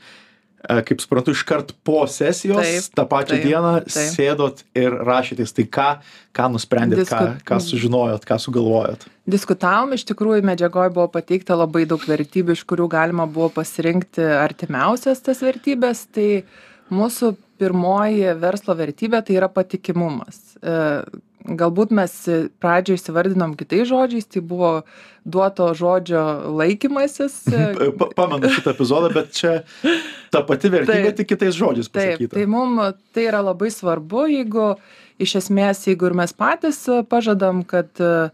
[0.62, 4.10] kaip suprantu iškart po sesijos Taip, tą pačią taip, dieną taip.
[4.14, 5.54] sėdot ir rašėtės.
[5.56, 5.88] Tai ką
[6.32, 9.06] ką nusprendėt ką Disku- ką sužinojot ką sugalvojot?
[9.26, 15.22] Diskutavom iš tikrųjų medžiagoj buvo pateikta labai daug vertybių iš kurių galima buvo pasirinkti artimiausias
[15.22, 16.44] tas vertybes tai
[16.92, 20.56] mūsų pirmoji verslo vertybė tai yra patikimumas.
[20.62, 21.02] E,
[21.46, 22.12] galbūt mes
[22.62, 24.72] pradžioj įsivardinom kitais žodžiais tai buvo
[25.24, 26.22] duoto žodžio
[26.58, 27.42] laikymasis
[28.00, 29.60] Pa- pamenu šitą epizodą bet čia
[30.34, 31.20] ta pati vertybė Taip.
[31.20, 32.80] tik kitais žodžiais Taip, pasakyta tai mum
[33.14, 34.72] tai yra labai svarbu, jeigu
[35.22, 38.30] iš esmės, jeigu ir mes patys pažadam, kad e,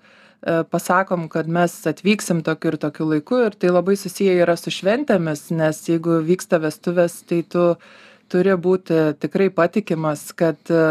[0.71, 5.49] pasakom, kad mes atvyksim tokiu ir tokiu laiku ir tai labai susiję yra su šventėmis,
[5.55, 7.73] nes jeigu vyksta vestuvės, tai tu
[8.33, 10.83] turi būti tikrai patikimas, kad e,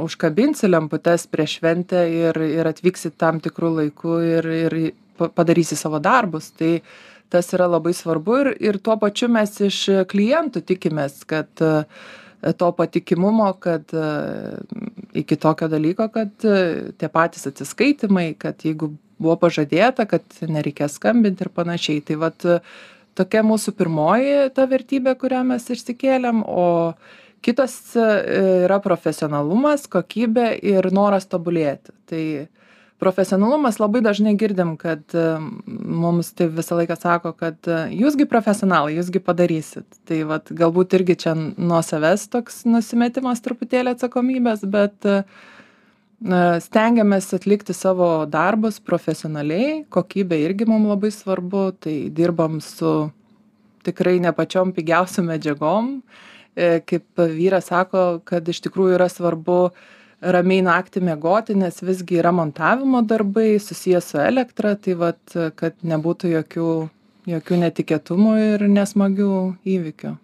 [0.00, 4.76] užkabinsi lemputes prieš šventę ir, ir atvyksi tam tikrų laikų ir, ir
[5.20, 6.50] pa- padarysi savo darbus.
[6.58, 6.78] Tai
[7.32, 11.74] tas yra labai svarbu ir, ir tuo pačiu mes iš klientų tikimės, kad e,
[12.56, 14.08] to patikimumo, kad e,
[15.22, 21.50] iki tokio dalyko, kad tie patys atsiskaitimai, kad jeigu buvo pažadėta, kad nereikės skambinti ir
[21.54, 22.02] panašiai.
[22.06, 22.46] Tai vat
[23.18, 26.94] tokia mūsų pirmoji ta vertybė, kurią mes išsikėlėm, o
[27.44, 28.06] kitas e,
[28.66, 31.94] yra profesionalumas, kokybė ir noras tobulėti.
[32.10, 32.22] Tai
[32.98, 35.26] profesionalumas labai dažnai girdim, kad e,
[35.66, 39.86] mums tai visą laiką sako, kad e, jūsgi profesionalai, jūsgi padarysit.
[40.08, 45.10] Tai vat, galbūt irgi čia nuo savęs toks nusimetimas truputėlį atsakomybės, bet
[46.22, 53.10] e, stengiamės atlikti savo darbus profesionaliai, kokybė irgi mums labai svarbu, tai dirbam su
[53.86, 55.94] tikrai ne pačiom pigiausiom medžiagom.
[56.58, 59.58] E, Kaip vyras sako, kad iš tikrųjų yra svarbu
[60.18, 65.22] ramiai naktį miegoti, nes visgi yra montavimo darbai susijęs su elektra, tai vat,
[65.54, 66.70] kad nebūtų jokių,
[67.30, 69.34] jokių netikėtumų ir nesmagių
[69.78, 70.18] įvykių.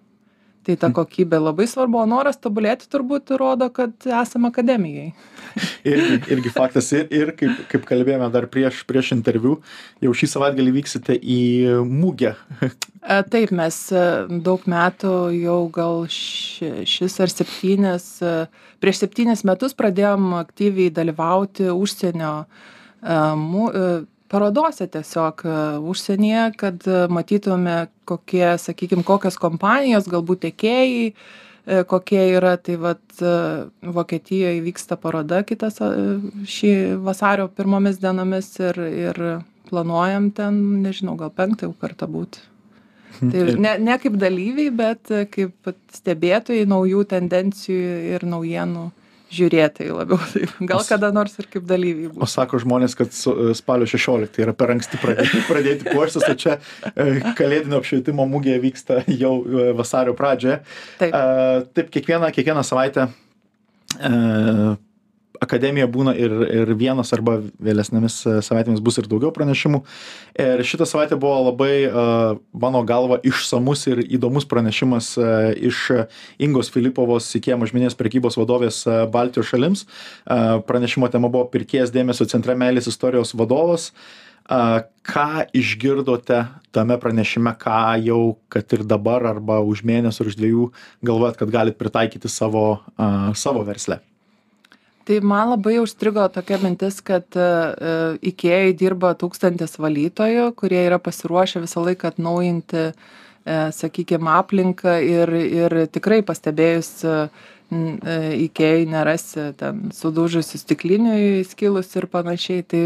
[0.64, 5.12] Tai ta kokybė labai svarbu o noras tobulėti turbūt rodo kad esam akademijoj
[5.92, 6.90] irgi irgi faktas.
[6.96, 9.60] Ir ir kaip kaip kalbėjome dar prieš prieš interviu
[10.04, 11.42] jau šį savaitgalį vyksite į
[11.88, 12.34] mugę
[13.04, 14.02] E, Taip, mes e,
[14.44, 18.46] daug metų jau gal ši, šis ar septynis, e,
[18.80, 22.32] prieš septynis metus pradėjom aktyviai dalyvauti užsienio
[23.36, 23.66] mu,
[24.34, 25.44] parodose tiesiog
[25.90, 31.12] užsienyje, kad matytume, kokie, sakykime, kokios kompanijos, galbūt tiekėjai,
[31.90, 32.56] kokie yra.
[32.58, 33.24] Tai vad
[33.98, 35.78] Vokietijoje vyksta paroda kitas
[36.50, 36.74] šį
[37.06, 39.22] vasario pirmomis dienomis ir, ir
[39.70, 42.42] planuojam ten, nežinau, gal penktą kartą būti.
[43.20, 48.90] Tai ne, ne kaip dalyviai, bet kaip stebėtojai naujų tendencijų ir naujienų
[49.34, 50.20] žiūrėtojai labiau.
[50.34, 50.54] Taip.
[50.70, 52.12] Gal kada nors ir kaip dalyviai.
[52.12, 52.22] Būtų.
[52.24, 56.56] O sako žmonės, kad e, spalio 16 yra per anksti pradėti, pradėti puoštis, o čia
[56.92, 60.60] e, kalėdinio apšvietimo mūgėje vyksta jau e, vasario pradžioje.
[61.02, 61.14] Taip,
[61.76, 63.08] taip kiekvieną, kiekvieną savaitę
[65.42, 69.80] akademija būna ir, ir vienas arba vėlesnėmis e, savaitėmis bus ir daugiau pranešimų.
[70.40, 75.80] Ir šitą savaitę buvo labai, uh, mano galva, išsamus ir įdomus pranešimas uh, iš
[76.42, 78.82] Ingos Filipovos iki mažminės prekybos vadovės
[79.14, 79.84] Baltijos šalims.
[80.24, 83.90] Pranešimo tema buvo pirkėjas dėmesio centre meilės istorijos vadovas.
[84.44, 86.40] Ką išgirdote
[86.74, 90.66] tame pranešime, ką jau, kad ir dabar arba už mėnesį ar už dviejų
[91.06, 92.82] galvojat, kad galit pritaikyti savo,
[93.38, 94.02] savo versle?
[95.04, 97.48] Tai man labai užstrigo tokia mintis kad e,
[98.32, 102.92] ikėjoj dirba tūkstantis valytojų kurie yra pasiruošę visą laiką atnaujinti e,
[103.76, 107.16] sakykim aplinką ir ir tikrai pastebėjus e,
[108.44, 112.82] ikėjoj nerasi ten sudužusių stiklinių įskilusių ir panašiai tai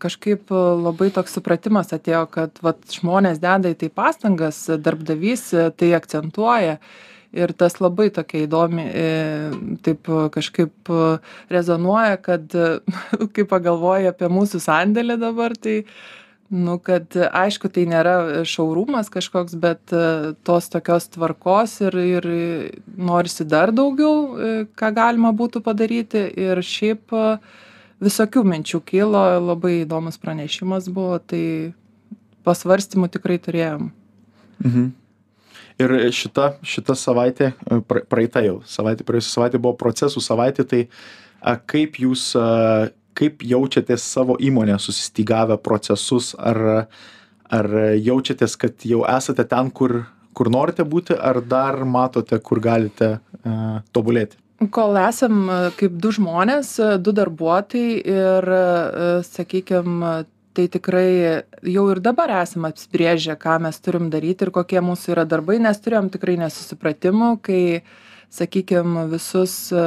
[0.00, 6.78] kažkaip labai toks supratimas atėjo kad vat žmonės deda į tai pastangas darbdavys tai akcentuoja
[7.32, 9.10] ir tas labai tokia įdomi e,
[9.86, 10.90] taip kažkaip
[11.50, 12.56] rezonuoja, kad
[13.34, 15.82] kai pagalvoji apie mūsų sandėlį dabar, tai
[16.50, 22.26] Nu, kad aišku, tai nėra šaurumas kažkoks, bet e, tos tokios tvarkos ir, ir
[22.98, 26.24] norisi dar daugiau, e, ką galima būtų padaryti.
[26.34, 27.14] Ir šiaip
[28.02, 31.44] visokių minčių kilo, labai įdomus pranešimas buvo, tai
[32.42, 33.92] pasvarstymų tikrai turėjom.
[34.64, 34.90] Mhm
[35.80, 37.52] ir šita šita savaitė
[37.88, 40.82] pra praeita jau savaitė praėjusi savaitė buvo procesų savaitė tai
[41.40, 42.90] a kaip jūs a
[43.20, 46.34] kaip jaučiatės savo įmonėje susistygavę procesus?
[46.38, 46.86] Ar
[47.50, 47.66] ar
[47.98, 50.04] jaučiatės kad jau esate ten kur
[50.38, 54.38] kur norite būti ar dar matote kur galite a tobulėti?
[54.70, 58.50] Kol esam kaip du žmonės du darbuotojai ir
[59.26, 60.04] sakykim
[60.60, 65.24] tai tikrai jau ir dabar esam apsibrėžę ką mes turim daryt ir kokie mūsų yra
[65.28, 67.62] darbai nes turėjom tikrai nesusipratimų kai
[68.30, 69.84] sakykim visus e,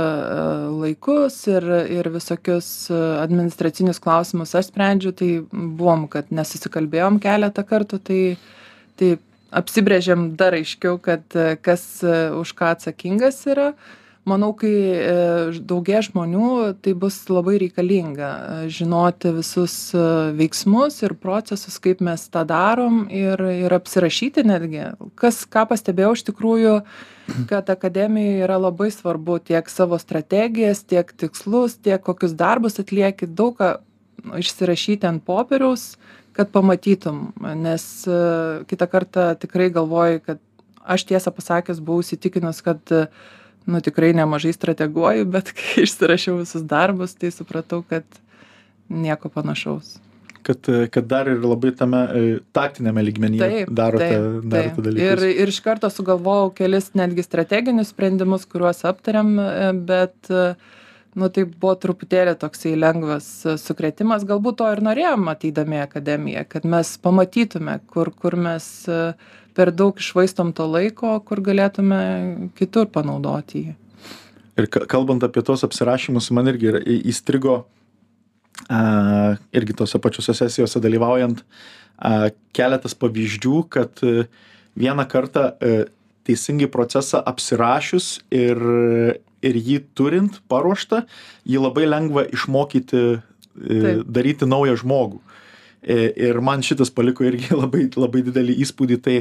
[0.73, 1.67] laikus ir
[1.99, 8.21] ir visokius administracinius klausimus aš sprendžiu tai buvom kad nesusikalbėjom keletą kartų tai
[8.97, 9.15] tai
[9.53, 13.73] apsibrėžėm dar aiškiau kad kas už ką atsakingas yra
[14.27, 15.15] manau kai e,
[15.67, 16.49] daugės žmonių
[16.83, 20.03] tai bus labai reikalinga e, žinoti visus e,
[20.37, 24.85] veiksmus ir procesus kaip mes tą darom ir ir apsirašyti netgi.
[25.19, 26.77] Kas ką pastebėjau iš tikrųjų
[27.49, 33.59] kad akademijoj yra labai svarbu tiek savo strategijas tiek tikslus tiek kokius darbus atlieki daug
[33.59, 33.75] ką
[34.39, 35.93] išsirašyti ant popieriaus
[36.33, 37.27] kad pamatytum.
[37.59, 37.83] Nes
[38.71, 40.39] kitą kartą tikrai galvoji kad
[40.83, 42.91] aš tiesą pasakius buvau įsitikinus kad
[43.65, 48.03] nu tikrai nemažai strateguoju bet kai išsirašiau visus darbus tai supratau kad
[48.89, 49.97] nieko panašaus
[50.43, 54.85] kad kad dar ir labai tame e, taktiniame lygmenyje taip, darote, taip, darote taip.
[54.85, 55.23] dalykus.
[55.23, 60.73] Ir, ir iš karto sugalvojau kelis netgi strateginius sprendimus, kuriuos aptariam, e, bet uh,
[61.19, 63.27] nu tai buvo truputėlį toksai lengvas
[63.61, 64.25] sukrėtimas.
[64.27, 68.99] Galbūt to ir norėjom ateidami į akademiją kad mes pamatytume kur kur mes e,
[69.53, 72.01] per daug iššvaistom to laiko kur galėtume
[72.57, 73.77] kitur panaudoti jį.
[74.61, 77.63] Ir kalbant apie tuos apsirašymus man irgi yra įstrigo
[78.69, 78.81] a,
[79.53, 84.27] irgi tose pačiose sesijose dalyvaujant a, keletas pavyzdžių kad e,
[84.77, 85.83] vieną kartą a, e,
[86.23, 88.59] teisingai procesą apsirašius ir
[89.43, 91.03] ir jį turint paruoštą,
[91.49, 93.21] jį labai lengva išmokyti e,
[93.53, 94.03] Taip.
[94.07, 95.21] daryti naują žmogų.
[95.83, 98.99] E, ir man šitas paliko irgi labai, labai didelį įspūdį.
[99.03, 99.17] Tai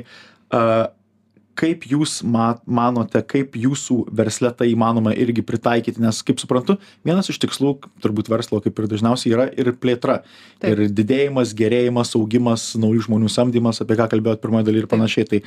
[1.59, 7.29] kaip jūs ma manote kaip jūsų versle tai įmanoma irgi pritaikyti nes kaip suprantu vienas
[7.33, 10.21] iš tikslų turbūt verslo kaip ir dažniausiai yra ir plėtra.
[10.65, 15.29] Ir didėjimas gerėjimas augimas naujų žmonių samdymas apie ką kalbėjot pirmoj daly ir panašiai.
[15.29, 15.43] Tai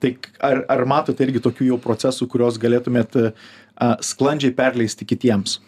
[0.00, 0.14] tai
[0.50, 5.58] ar ar matote irgi tokių jau procesų kuriuos galėtumėt a sklandžiai perleisti kitiems?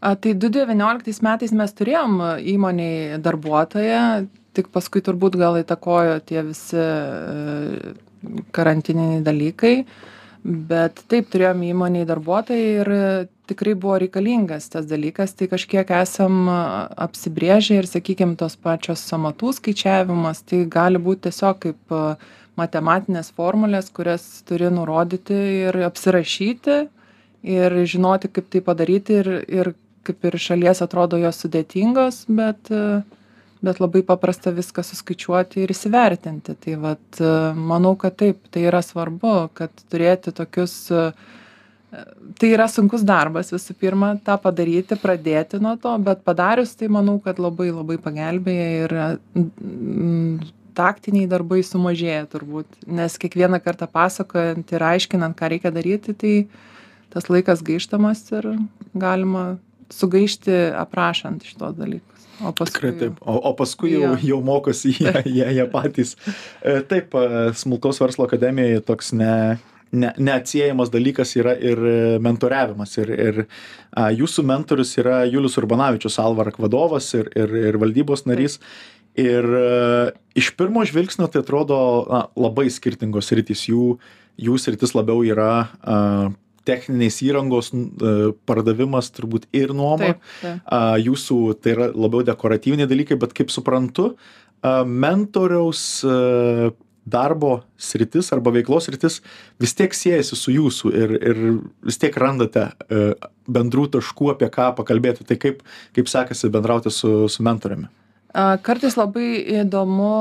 [0.00, 2.20] A tai du devynioliktais metais mes turėjom
[2.54, 4.04] įmonėj darbuotoją
[4.56, 6.84] tik paskui turbūt gal įtakojo tie visi
[8.56, 9.74] karantininiai dalykai
[10.44, 12.90] bet taip turėjom įmonėj darbuotoją ir
[13.50, 20.40] tikrai buvo reikalingas tas dalykas tai kažkiek esam apsibrėžę ir sakykim tos pačios sąmatų skaičiavimas
[20.48, 21.96] tai gali būt tiesiog kaip
[22.60, 25.36] matematinės formulės kurias turi nurodyti
[25.68, 26.80] ir apsirašyti
[27.56, 29.72] ir žinoti kaip tai padaryti ir ir
[30.08, 32.72] kaip ir šalies atrodo jos sudėtingos bet
[33.64, 36.56] bet labai paprasta viską suskaičiuoti ir įsivertinti.
[36.64, 37.20] Tai vat
[37.56, 40.76] manau kad taip tai yra svarbu kad turėti tokius
[42.38, 47.18] tai yra sunkus darbas visų pirma tą padaryti pradėti nuo to bet padarius tai manau
[47.24, 48.94] kad labai labai pagelbėja ir
[50.78, 56.34] taktiniai darbai sumažėja turbūt nes kiekvieną kartą pasakojant ir aiškinant ką reikia daryti tai
[57.10, 58.52] tas laikas gaištamas ir
[58.94, 59.44] galima
[59.94, 63.18] sugaišti aprašant šituos dalykus o paskui taip.
[63.20, 66.14] O o paskui jau jau mokosi jie jie jie patys.
[66.62, 67.16] E, taip
[67.56, 69.58] smulkaus verslo akademijoj toks ne
[69.92, 71.80] ne neatsiejamas dalykas yra ir
[72.22, 72.96] mentoriavimas.
[73.02, 73.42] Ir ir
[73.90, 78.60] a jūsų mentorius yra julius urbanavičius alvark vadovas ir ir ir valdybos narys.
[79.18, 79.44] Ir
[80.38, 83.66] iš pirmo žvilgsnio tai atrodo na labai skirtingos sritys.
[83.68, 83.98] Jų
[84.40, 85.50] jų sritis labiau yra
[85.82, 86.30] a
[86.68, 88.12] techninės įrangos e,
[88.48, 90.14] pardavimas turbūt ir nuoma.
[91.00, 94.12] Jūsų tai yra labiau dekoratyviniai dalykai, bet kaip suprantu,
[94.86, 96.70] mentoriaus e,
[97.10, 99.20] darbo sritis arba veiklos sritis
[99.60, 101.40] vis tiek siejasi su jūsų ir, ir
[101.86, 103.14] vis tiek randate e,
[103.48, 105.26] bendrų taškų, apie ką pakalbėti.
[105.26, 105.64] Tai kaip,
[105.96, 107.88] kaip sekasi bendrauti su, su mentoriumi?
[108.30, 110.14] Kartais labai įdomu,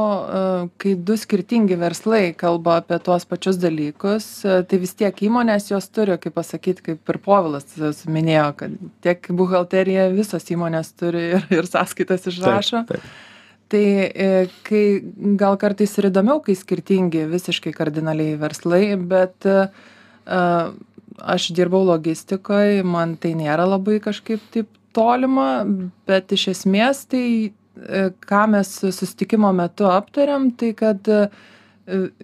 [0.81, 6.15] kai du skirtingi verslai kalba apie tuos pačius dalykus, tai vis tiek įmonės jos turi,
[6.17, 7.67] kaip pasakyti, kaip ir Povilas
[8.09, 12.81] minėjo, kad tiek buhalterija visos įmonės turi ir, ir sąskaitas išrašo.
[12.89, 13.27] Taip, taip.
[13.69, 14.31] Tai e,
[14.65, 14.83] kai
[15.37, 19.69] gal kartais ir įdomiau, kai skirtingi visiškai kardinaliai verslai, bet uh,
[21.21, 25.61] aš dirbau logistikoje, man tai nėra labai kažkaip taip tolima,
[26.09, 27.58] bet iš esmės tai E,
[28.29, 31.21] ką mes susitikimo metu aptarėm, tai kad e,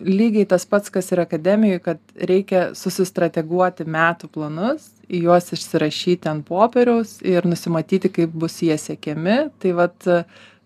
[0.02, 7.20] lygiai tas pats, kas ir akademijoje, kad reikia susistrateguoti metų planus, juos išsirašyti ant popieriaus
[7.26, 9.40] ir nusimatyti, kaip bus jie siekiami.
[9.62, 10.10] Tai vat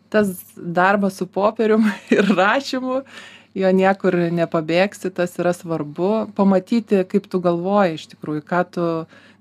[0.10, 3.04] tas darbas su popierium ir rašymu,
[3.59, 6.29] jo niekur nepabėgsi, tas yra svarbu.
[6.37, 8.85] Pamatyti, kaip tu galvoji iš tikrųjų, ką tu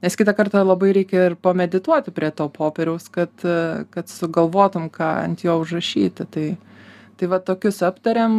[0.02, 3.32] nes kitą kartą labai reikia ir pamedituoti prie to popieriaus kad
[3.90, 6.48] kad sugalvotum ką ant jo užrašyti tai
[7.18, 8.36] tai va tokius aptarėm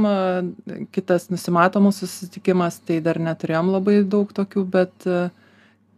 [0.96, 5.10] kitas nusimato mūsų susitikimas tai dar neturėjom labai daug tokių bet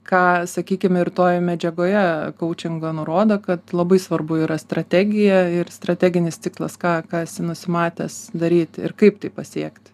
[0.07, 6.77] ką sakykim ir toj medžiagoje kaučingo nurodo kad labai svarbu yra strategija ir strateginis tikslas
[6.81, 9.93] ką ką esi nusimatęs daryti ir kaip tai pasiekti.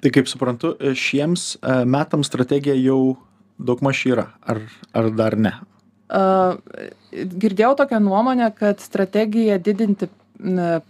[0.00, 1.54] Tai kaip suprantu šiems
[1.88, 3.16] metams strategija jau
[3.58, 4.60] daugmaž yra ar
[4.92, 5.54] ar dar ne?
[7.14, 10.08] Girdėjau tokią nuomonę kad strategija didinti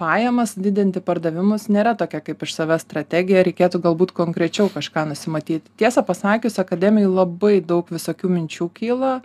[0.01, 5.69] pajamas didinti pardavimus nėra tokia kaip iš savęs strategija reikėtų galbūt konkrečiau kažką nusimatyti.
[5.81, 9.19] Tiesą pasakius akademijoj labai daug visokių minčių kyla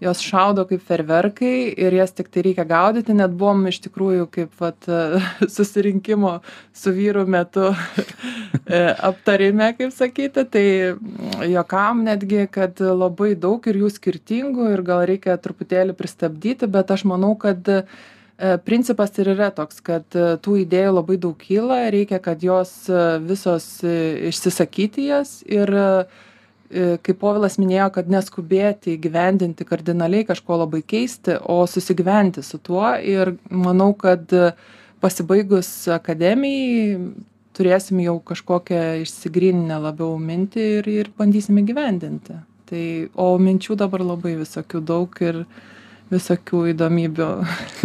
[0.00, 4.88] jos šaudo kaip fejerverkai ir jas tiktai reikia gaudyti net buvom iš tikrųjų kaip vat
[5.56, 6.40] susirinkimo
[6.76, 10.44] su vyru metu e, aptarime kaip sakyti.
[10.52, 10.66] Tai
[11.48, 17.06] juokavom netgi kad labai daug ir jų skirtingų ir gal reikia truputėlį pristabdyti bet aš
[17.08, 17.64] manau kad
[18.68, 22.72] principas ir yra toks kad tų idėjų labai daug kyla reikia kad jos
[23.24, 25.72] visos išsisakyti jas ir
[26.66, 32.88] E, kaip povilas minėjo kad neskubėti įgyvendinti kardinaliai kažko labai keisti o susigyventi su tuo.
[32.98, 34.32] Ir manau kad
[35.02, 36.98] pasibaigus akademijai
[37.56, 42.40] turėsim jau kažkokią išsigryninę labiau mintį ir ir bandysim įgyvendinti.
[42.66, 45.44] Tai o minčių dabar labai visokių daug ir
[46.12, 47.28] visokių įdomybių.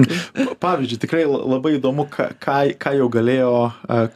[0.64, 3.52] Pavyzdžiui, tikrai labai įdomu, ką, ką jau galėjo,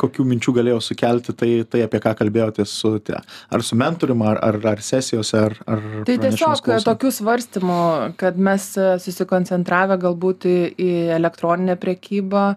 [0.02, 4.60] kokių minčių galėjo sukelti, tai, tai apie ką kalbėjote su, ar su mentorium, ar, ar,
[4.76, 5.58] ar sesijose, ar...
[5.66, 7.84] ar tai tiesiog tokių svarstymų,
[8.22, 8.72] kad mes
[9.03, 12.47] susikoncentravę galbūt į, į elektroninę priekybą,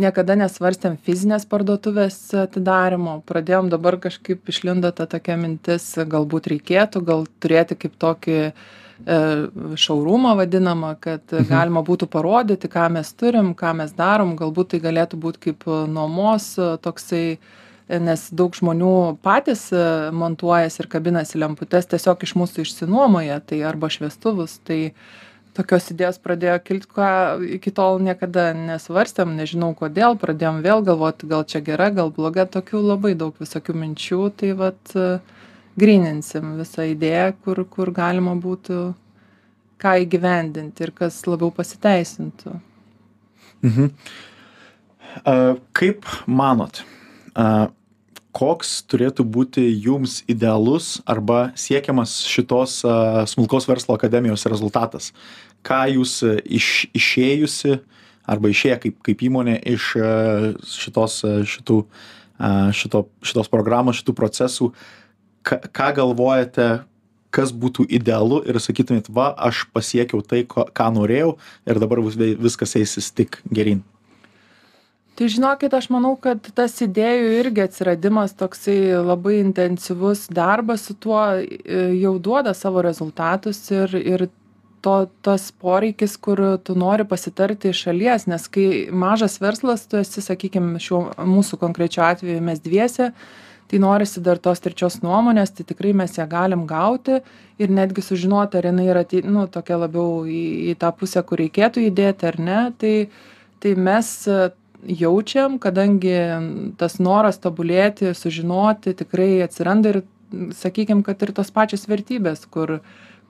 [0.00, 7.26] niekada nesvarstėm fizinės parduotuvės atidarimo, pradėjom dabar kažkaip išlindo ta tokia mintis, galbūt reikėtų gal
[7.42, 8.38] turėti kaip tokį
[9.06, 11.48] šaurumą e, vadinamą, kad mhm.
[11.48, 16.54] galima būtų parodyti, ką mes turim, ką mes darom, galbūt tai galėtų būti kaip nuomos
[16.84, 17.38] toksai,
[17.92, 19.66] nes daug žmonių patys
[20.14, 24.94] montuojasi ir kabinasi lemputes, tiesiog iš mūsų išsinuomoja, tai arba šviestuvus, tai
[25.56, 27.10] tokios idėjos pradėjo kilt, ką
[27.58, 32.80] iki tol niekada nesvarstėm, nežinau kodėl, pradėjom vėl galvoti, gal čia gera, gal bloga, tokių
[32.86, 34.96] labai daug visokių minčių, tai vat
[35.78, 38.80] grininsim visą idėją, kur, kur galima būtų
[39.82, 42.56] ką įgyvendinti ir kas labiau pasiteisintų.
[43.62, 43.92] Mhm.
[45.26, 46.80] Uh, kaip manot,
[47.36, 47.66] uh,
[48.32, 55.10] koks turėtų būti jums idealus arba siekiamas šitos uh, smulkaus verslo akademijos rezultatas?
[55.66, 57.76] Ką jūs iš, išėjusi
[58.26, 59.92] arba išėję kaip, kaip įmonė iš
[60.72, 61.20] šitos,
[61.52, 61.76] šitų,
[62.74, 64.72] šito, šitos programos, šitų procesų,
[65.46, 66.68] ką, ką galvojate,
[67.32, 71.36] kas būtų idealu ir sakytumėt, va, aš pasiekiau tai, ko, ką norėjau
[71.66, 73.82] ir dabar viskas eisis tik gerin?
[75.14, 81.20] tai žinokit aš manau kad tas idėjų irgi atsiradimas toksai labai intensyvus darbas su tuo
[81.36, 84.26] e, jau duoda savo rezultatus ir ir
[84.82, 88.66] to tas poreikis kur tu nori pasitarti iš šalies nes kai
[89.04, 91.04] mažas verslas tu esi sakykim šiuo
[91.36, 93.12] mūsų konkrečiu atveju mes dviese
[93.72, 97.22] tai norisi dar tos trečios nuomonės tai tikrai mes ją galim gauti
[97.56, 100.42] ir netgi sužinoti ar jinai yra nu tokia labiau į
[100.72, 102.60] į tą pusę kur reikėtų judėti ar ne.
[102.76, 103.08] Tai
[103.64, 104.28] tai mes
[104.84, 106.18] jaučiam kadangi
[106.76, 110.02] tas noras tobulėti sužinoti tikrai atsiranda ir
[110.52, 112.82] sakykim kad ir tos pačios vertybės kur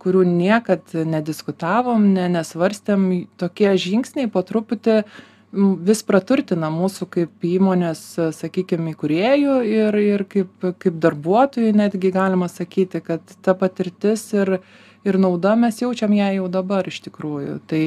[0.02, 5.04] kurių niekad nediskutavom ne nesvarstėm tokie žingsniai po truputį
[5.52, 8.00] vis praturtina mūsų kaip įmonės
[8.38, 14.58] sakykim įkūrėjų ir ir kaip kaip darbuotojų netgi galima sakyti kad ta patirtis ir
[15.04, 17.58] ir nauda mes jaučiam ją jau dabar iš tikrųjų.
[17.66, 17.82] Tai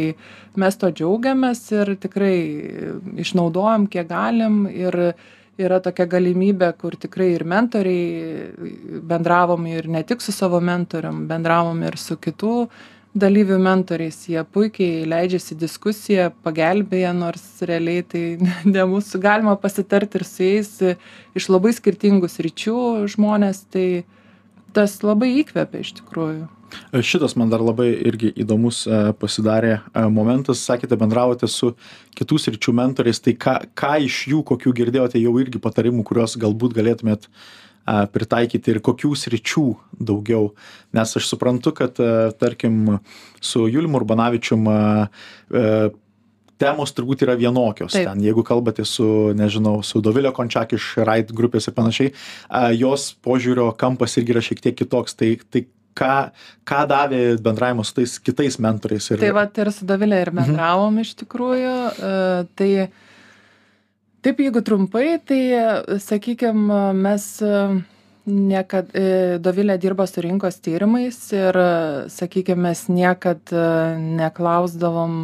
[0.61, 2.35] mes tuo džiaugiamės ir tikrai
[3.23, 5.15] išnaudojam kiek galim ir
[5.55, 11.81] yra tokia galimybė kur tikrai ir mentoriai bendravom ir ne tik su savo mentorium bendravom
[11.87, 12.67] ir su kitų
[13.15, 14.17] dalyvių mentoriais.
[14.29, 18.25] Jie puikiai leidžiasi į diskusiją pagelbėja nors realiai tai
[18.75, 20.73] ne mūsų galima pasitarti ir su jais
[21.35, 22.77] iš labai skirtingų sričių
[23.15, 23.65] žmonės.
[23.71, 23.87] Tai
[24.75, 26.49] tas labai įkvepia iš tikrųjų.
[27.05, 30.63] Šitas man dar labai irgi įdomus e, pasidarė e, momentas.
[30.65, 31.71] Sakėte, bendravote su
[32.17, 36.75] kitų sričių mentoriais, tai ką, ką iš jų, kokių girdėjote jau irgi patarimų, kuriuos galbūt
[36.75, 37.29] galėtumėt
[37.85, 39.65] pritaikyti ir kokių sričių
[40.01, 40.49] daugiau.
[40.95, 41.99] Nes aš suprantu, kad,
[42.39, 42.97] tarkim,
[43.43, 44.65] su Julimu Urbanavičium
[46.61, 47.93] temos turbūt yra vienokios.
[47.93, 48.07] Taip.
[48.09, 49.07] Ten, jeigu kalbate su,
[49.37, 52.13] nežinau, su Dovilio Končiak iš Right grupės ir panašiai,
[52.79, 55.17] jos požiūrio kampas irgi yra šiek tiek kitoks.
[55.19, 55.65] Tai, tai
[55.95, 56.13] ką
[56.67, 60.41] ką davė bendravimas su tais kitais mentoriais ir tai vat ir su dovile ir mhm.
[60.41, 61.75] bendravom iš tikrųjų
[62.09, 62.15] e,
[62.59, 62.69] tai
[64.25, 65.41] taip jeigu trumpai tai
[66.01, 66.65] sakykim
[66.97, 67.25] mes
[68.25, 71.59] niekad e, dovilė dirba su rinkos tyrimais ir
[72.09, 73.53] sakykim mes niekad
[74.01, 75.19] neklausdavom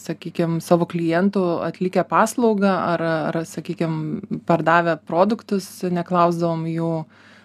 [0.00, 4.00] sakykim savo klientų atlikę paslaugą ar ar sakykim
[4.48, 6.94] pardavę produktus neklausdavom jų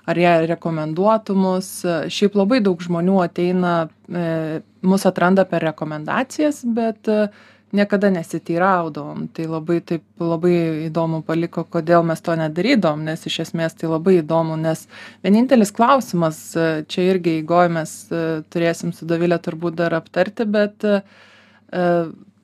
[0.08, 1.70] ar jie rekomenduotų mus.
[1.84, 3.76] Šiaip labai daug žmonių ateina
[4.08, 7.28] e, mus atranda per rekomendacijas bet e,
[7.76, 9.28] niekada nesiteiraudavom.
[9.34, 10.53] Tai labai taip labai
[10.88, 14.86] įdomu paliko kodėl mes to nedarydavom nes iš esmės tai labai įdomu nes
[15.26, 17.97] vienintelis klausimas e, čia irgi eigoj mes
[18.53, 20.88] turėsim su dovile turbūt dar aptarti bet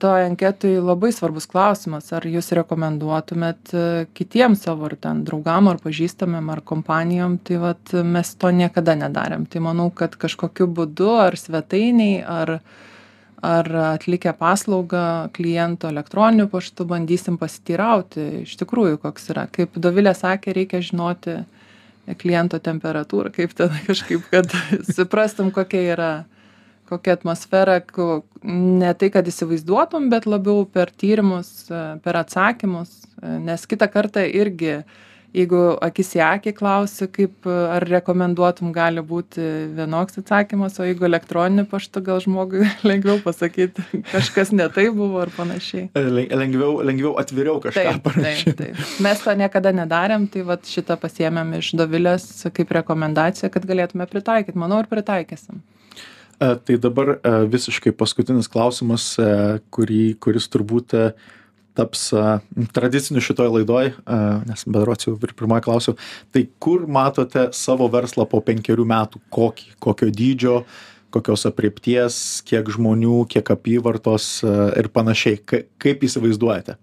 [0.04, 3.84] toj anketoj labai svarbus klausimas ar jūs rekomenduotumėt e,
[4.16, 9.46] kitiem savo ar ten draugam ar pažįstamiem ar kompanijom tai vat mes to niekada nedarėm.
[9.48, 12.58] Tai manau kad kažkokiu būdu ar svetainėj ar
[13.44, 19.46] ar atlikę paslaugą kliento elektroniniu paštu bandysim pasiteirauti iš tikrųjų koks yra.
[19.52, 21.42] Kaip dovilė sakė reikia žinoti
[22.20, 24.52] kliento temperatūrą kaip ten kažkaip kad
[24.90, 26.12] suprastum kokia yra
[26.88, 27.78] kokia atmosfera
[28.44, 31.70] ne tai kad įsivaizduotum bet labiau per tyrimus
[32.04, 32.92] per atsakymus
[33.22, 34.82] nes kitą kartą irgi
[35.34, 39.42] jeigu akis į akį klausi kaip ar rekomenduotum gali būti
[39.74, 43.80] vienoks atsakymas o jeigu elektroniniu paštu gal žmogui lengviau pasakyt
[44.12, 45.90] kažkas ne taip buvo ar panašiai.
[45.94, 48.56] Le- lengviau lengviau atviriau kažką taip taip parašyt.
[48.58, 48.82] taip.
[49.04, 54.58] Mes to niekada nedarėm tai vat šitą pasiėmėm iš dovilės kaip rekomendaciją kad galėtume pritaikyt.
[54.58, 55.62] Manau ir pritaikysim.
[56.40, 59.30] E, tai dabar e, visiškai paskutinis klausimas e,
[59.74, 61.08] kurį kuris turbūt e,
[61.74, 62.24] taps e,
[62.74, 64.18] tradiciniu šitoj laidoj e,
[64.48, 65.96] nes berods jau ir pirmoj klausiau
[66.34, 69.22] tai kur matote savo verslą po penkerių metų?
[69.34, 69.72] Kokį?
[69.82, 70.58] Kokio dydžio?
[71.14, 72.16] Kokios aprėpties
[72.46, 73.24] kiek žmonių?
[73.30, 74.28] Kiek apyvartos?
[74.46, 75.40] E, ir panašiai.
[75.42, 76.78] Ka- kaip įsivaizduojate?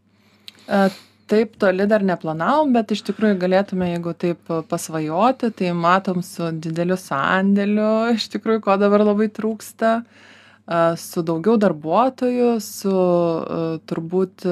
[0.67, 0.83] E,
[1.31, 6.97] Taip toli dar neplanavom, bet iš tikrųjų galėtume, jeigu taip pasvajoti, tai matom su dideliu
[6.99, 10.31] sandėliu, iš tikrųjų, ko dabar labai trūksta, e,
[10.97, 12.97] su daugiau darbuotojų, su
[13.89, 14.45] turbūt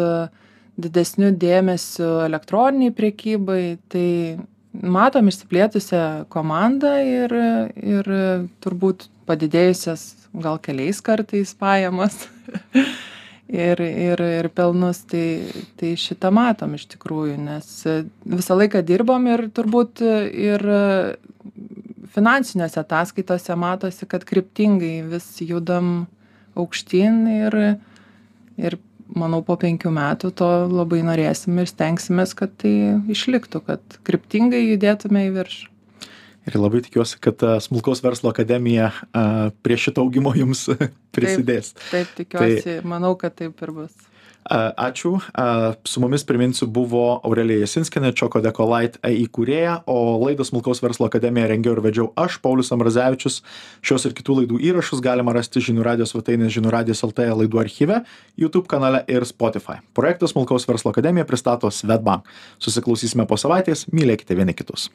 [0.80, 4.40] didesniu dėmesiu elektroniniai priekybai, tai
[4.72, 7.36] matom išsiplėtusią komandą ir,
[7.76, 8.12] ir
[8.64, 12.26] turbūt padidėjusias gal keliais kartais pajamas.
[13.50, 17.70] ir ir ir pelnus tai tai šitą matom iš tikrųjų nes
[18.26, 20.66] visą laiką dirbom ir turbūt ir
[22.14, 26.06] finansinėse ataskaitose matosi kad kryptingai vis judam
[26.56, 27.58] aukštyn ir
[28.60, 28.78] ir
[29.10, 35.26] manau po penkių metų to labai norėsim ir stengsimės kad tai išliktų kad kryptingai judėtume
[35.30, 35.79] į viršų
[36.50, 39.26] ir labai tikiuosi kad a, smulkaus verslo akademija a,
[39.64, 40.68] prie šito augimo jums
[41.16, 44.10] prisidės taip tikiuosi manau kad taip ir bus
[44.50, 45.20] A, Ačiū.
[45.86, 51.76] Su mumis priminsiu buvo Aurelija Jasinskienė, Čoko Dekolait įkūrėja, o laidą Smulkaus verslo akademiją rengiau
[51.76, 53.42] ir vedžiau aš, Paulius Amrazevičius.
[53.86, 58.02] Šios ir kitų laidų įrašus galima rasti žinių radijos svetainės žinių radijos LT laidų archyve,
[58.40, 59.84] YouTube kanale ir Spotify.
[59.94, 62.26] Projektas Smulkaus verslo akademija pristato Svetbank.
[62.64, 64.90] Susiklausysime po savaitės, mylėkite vieni kitus.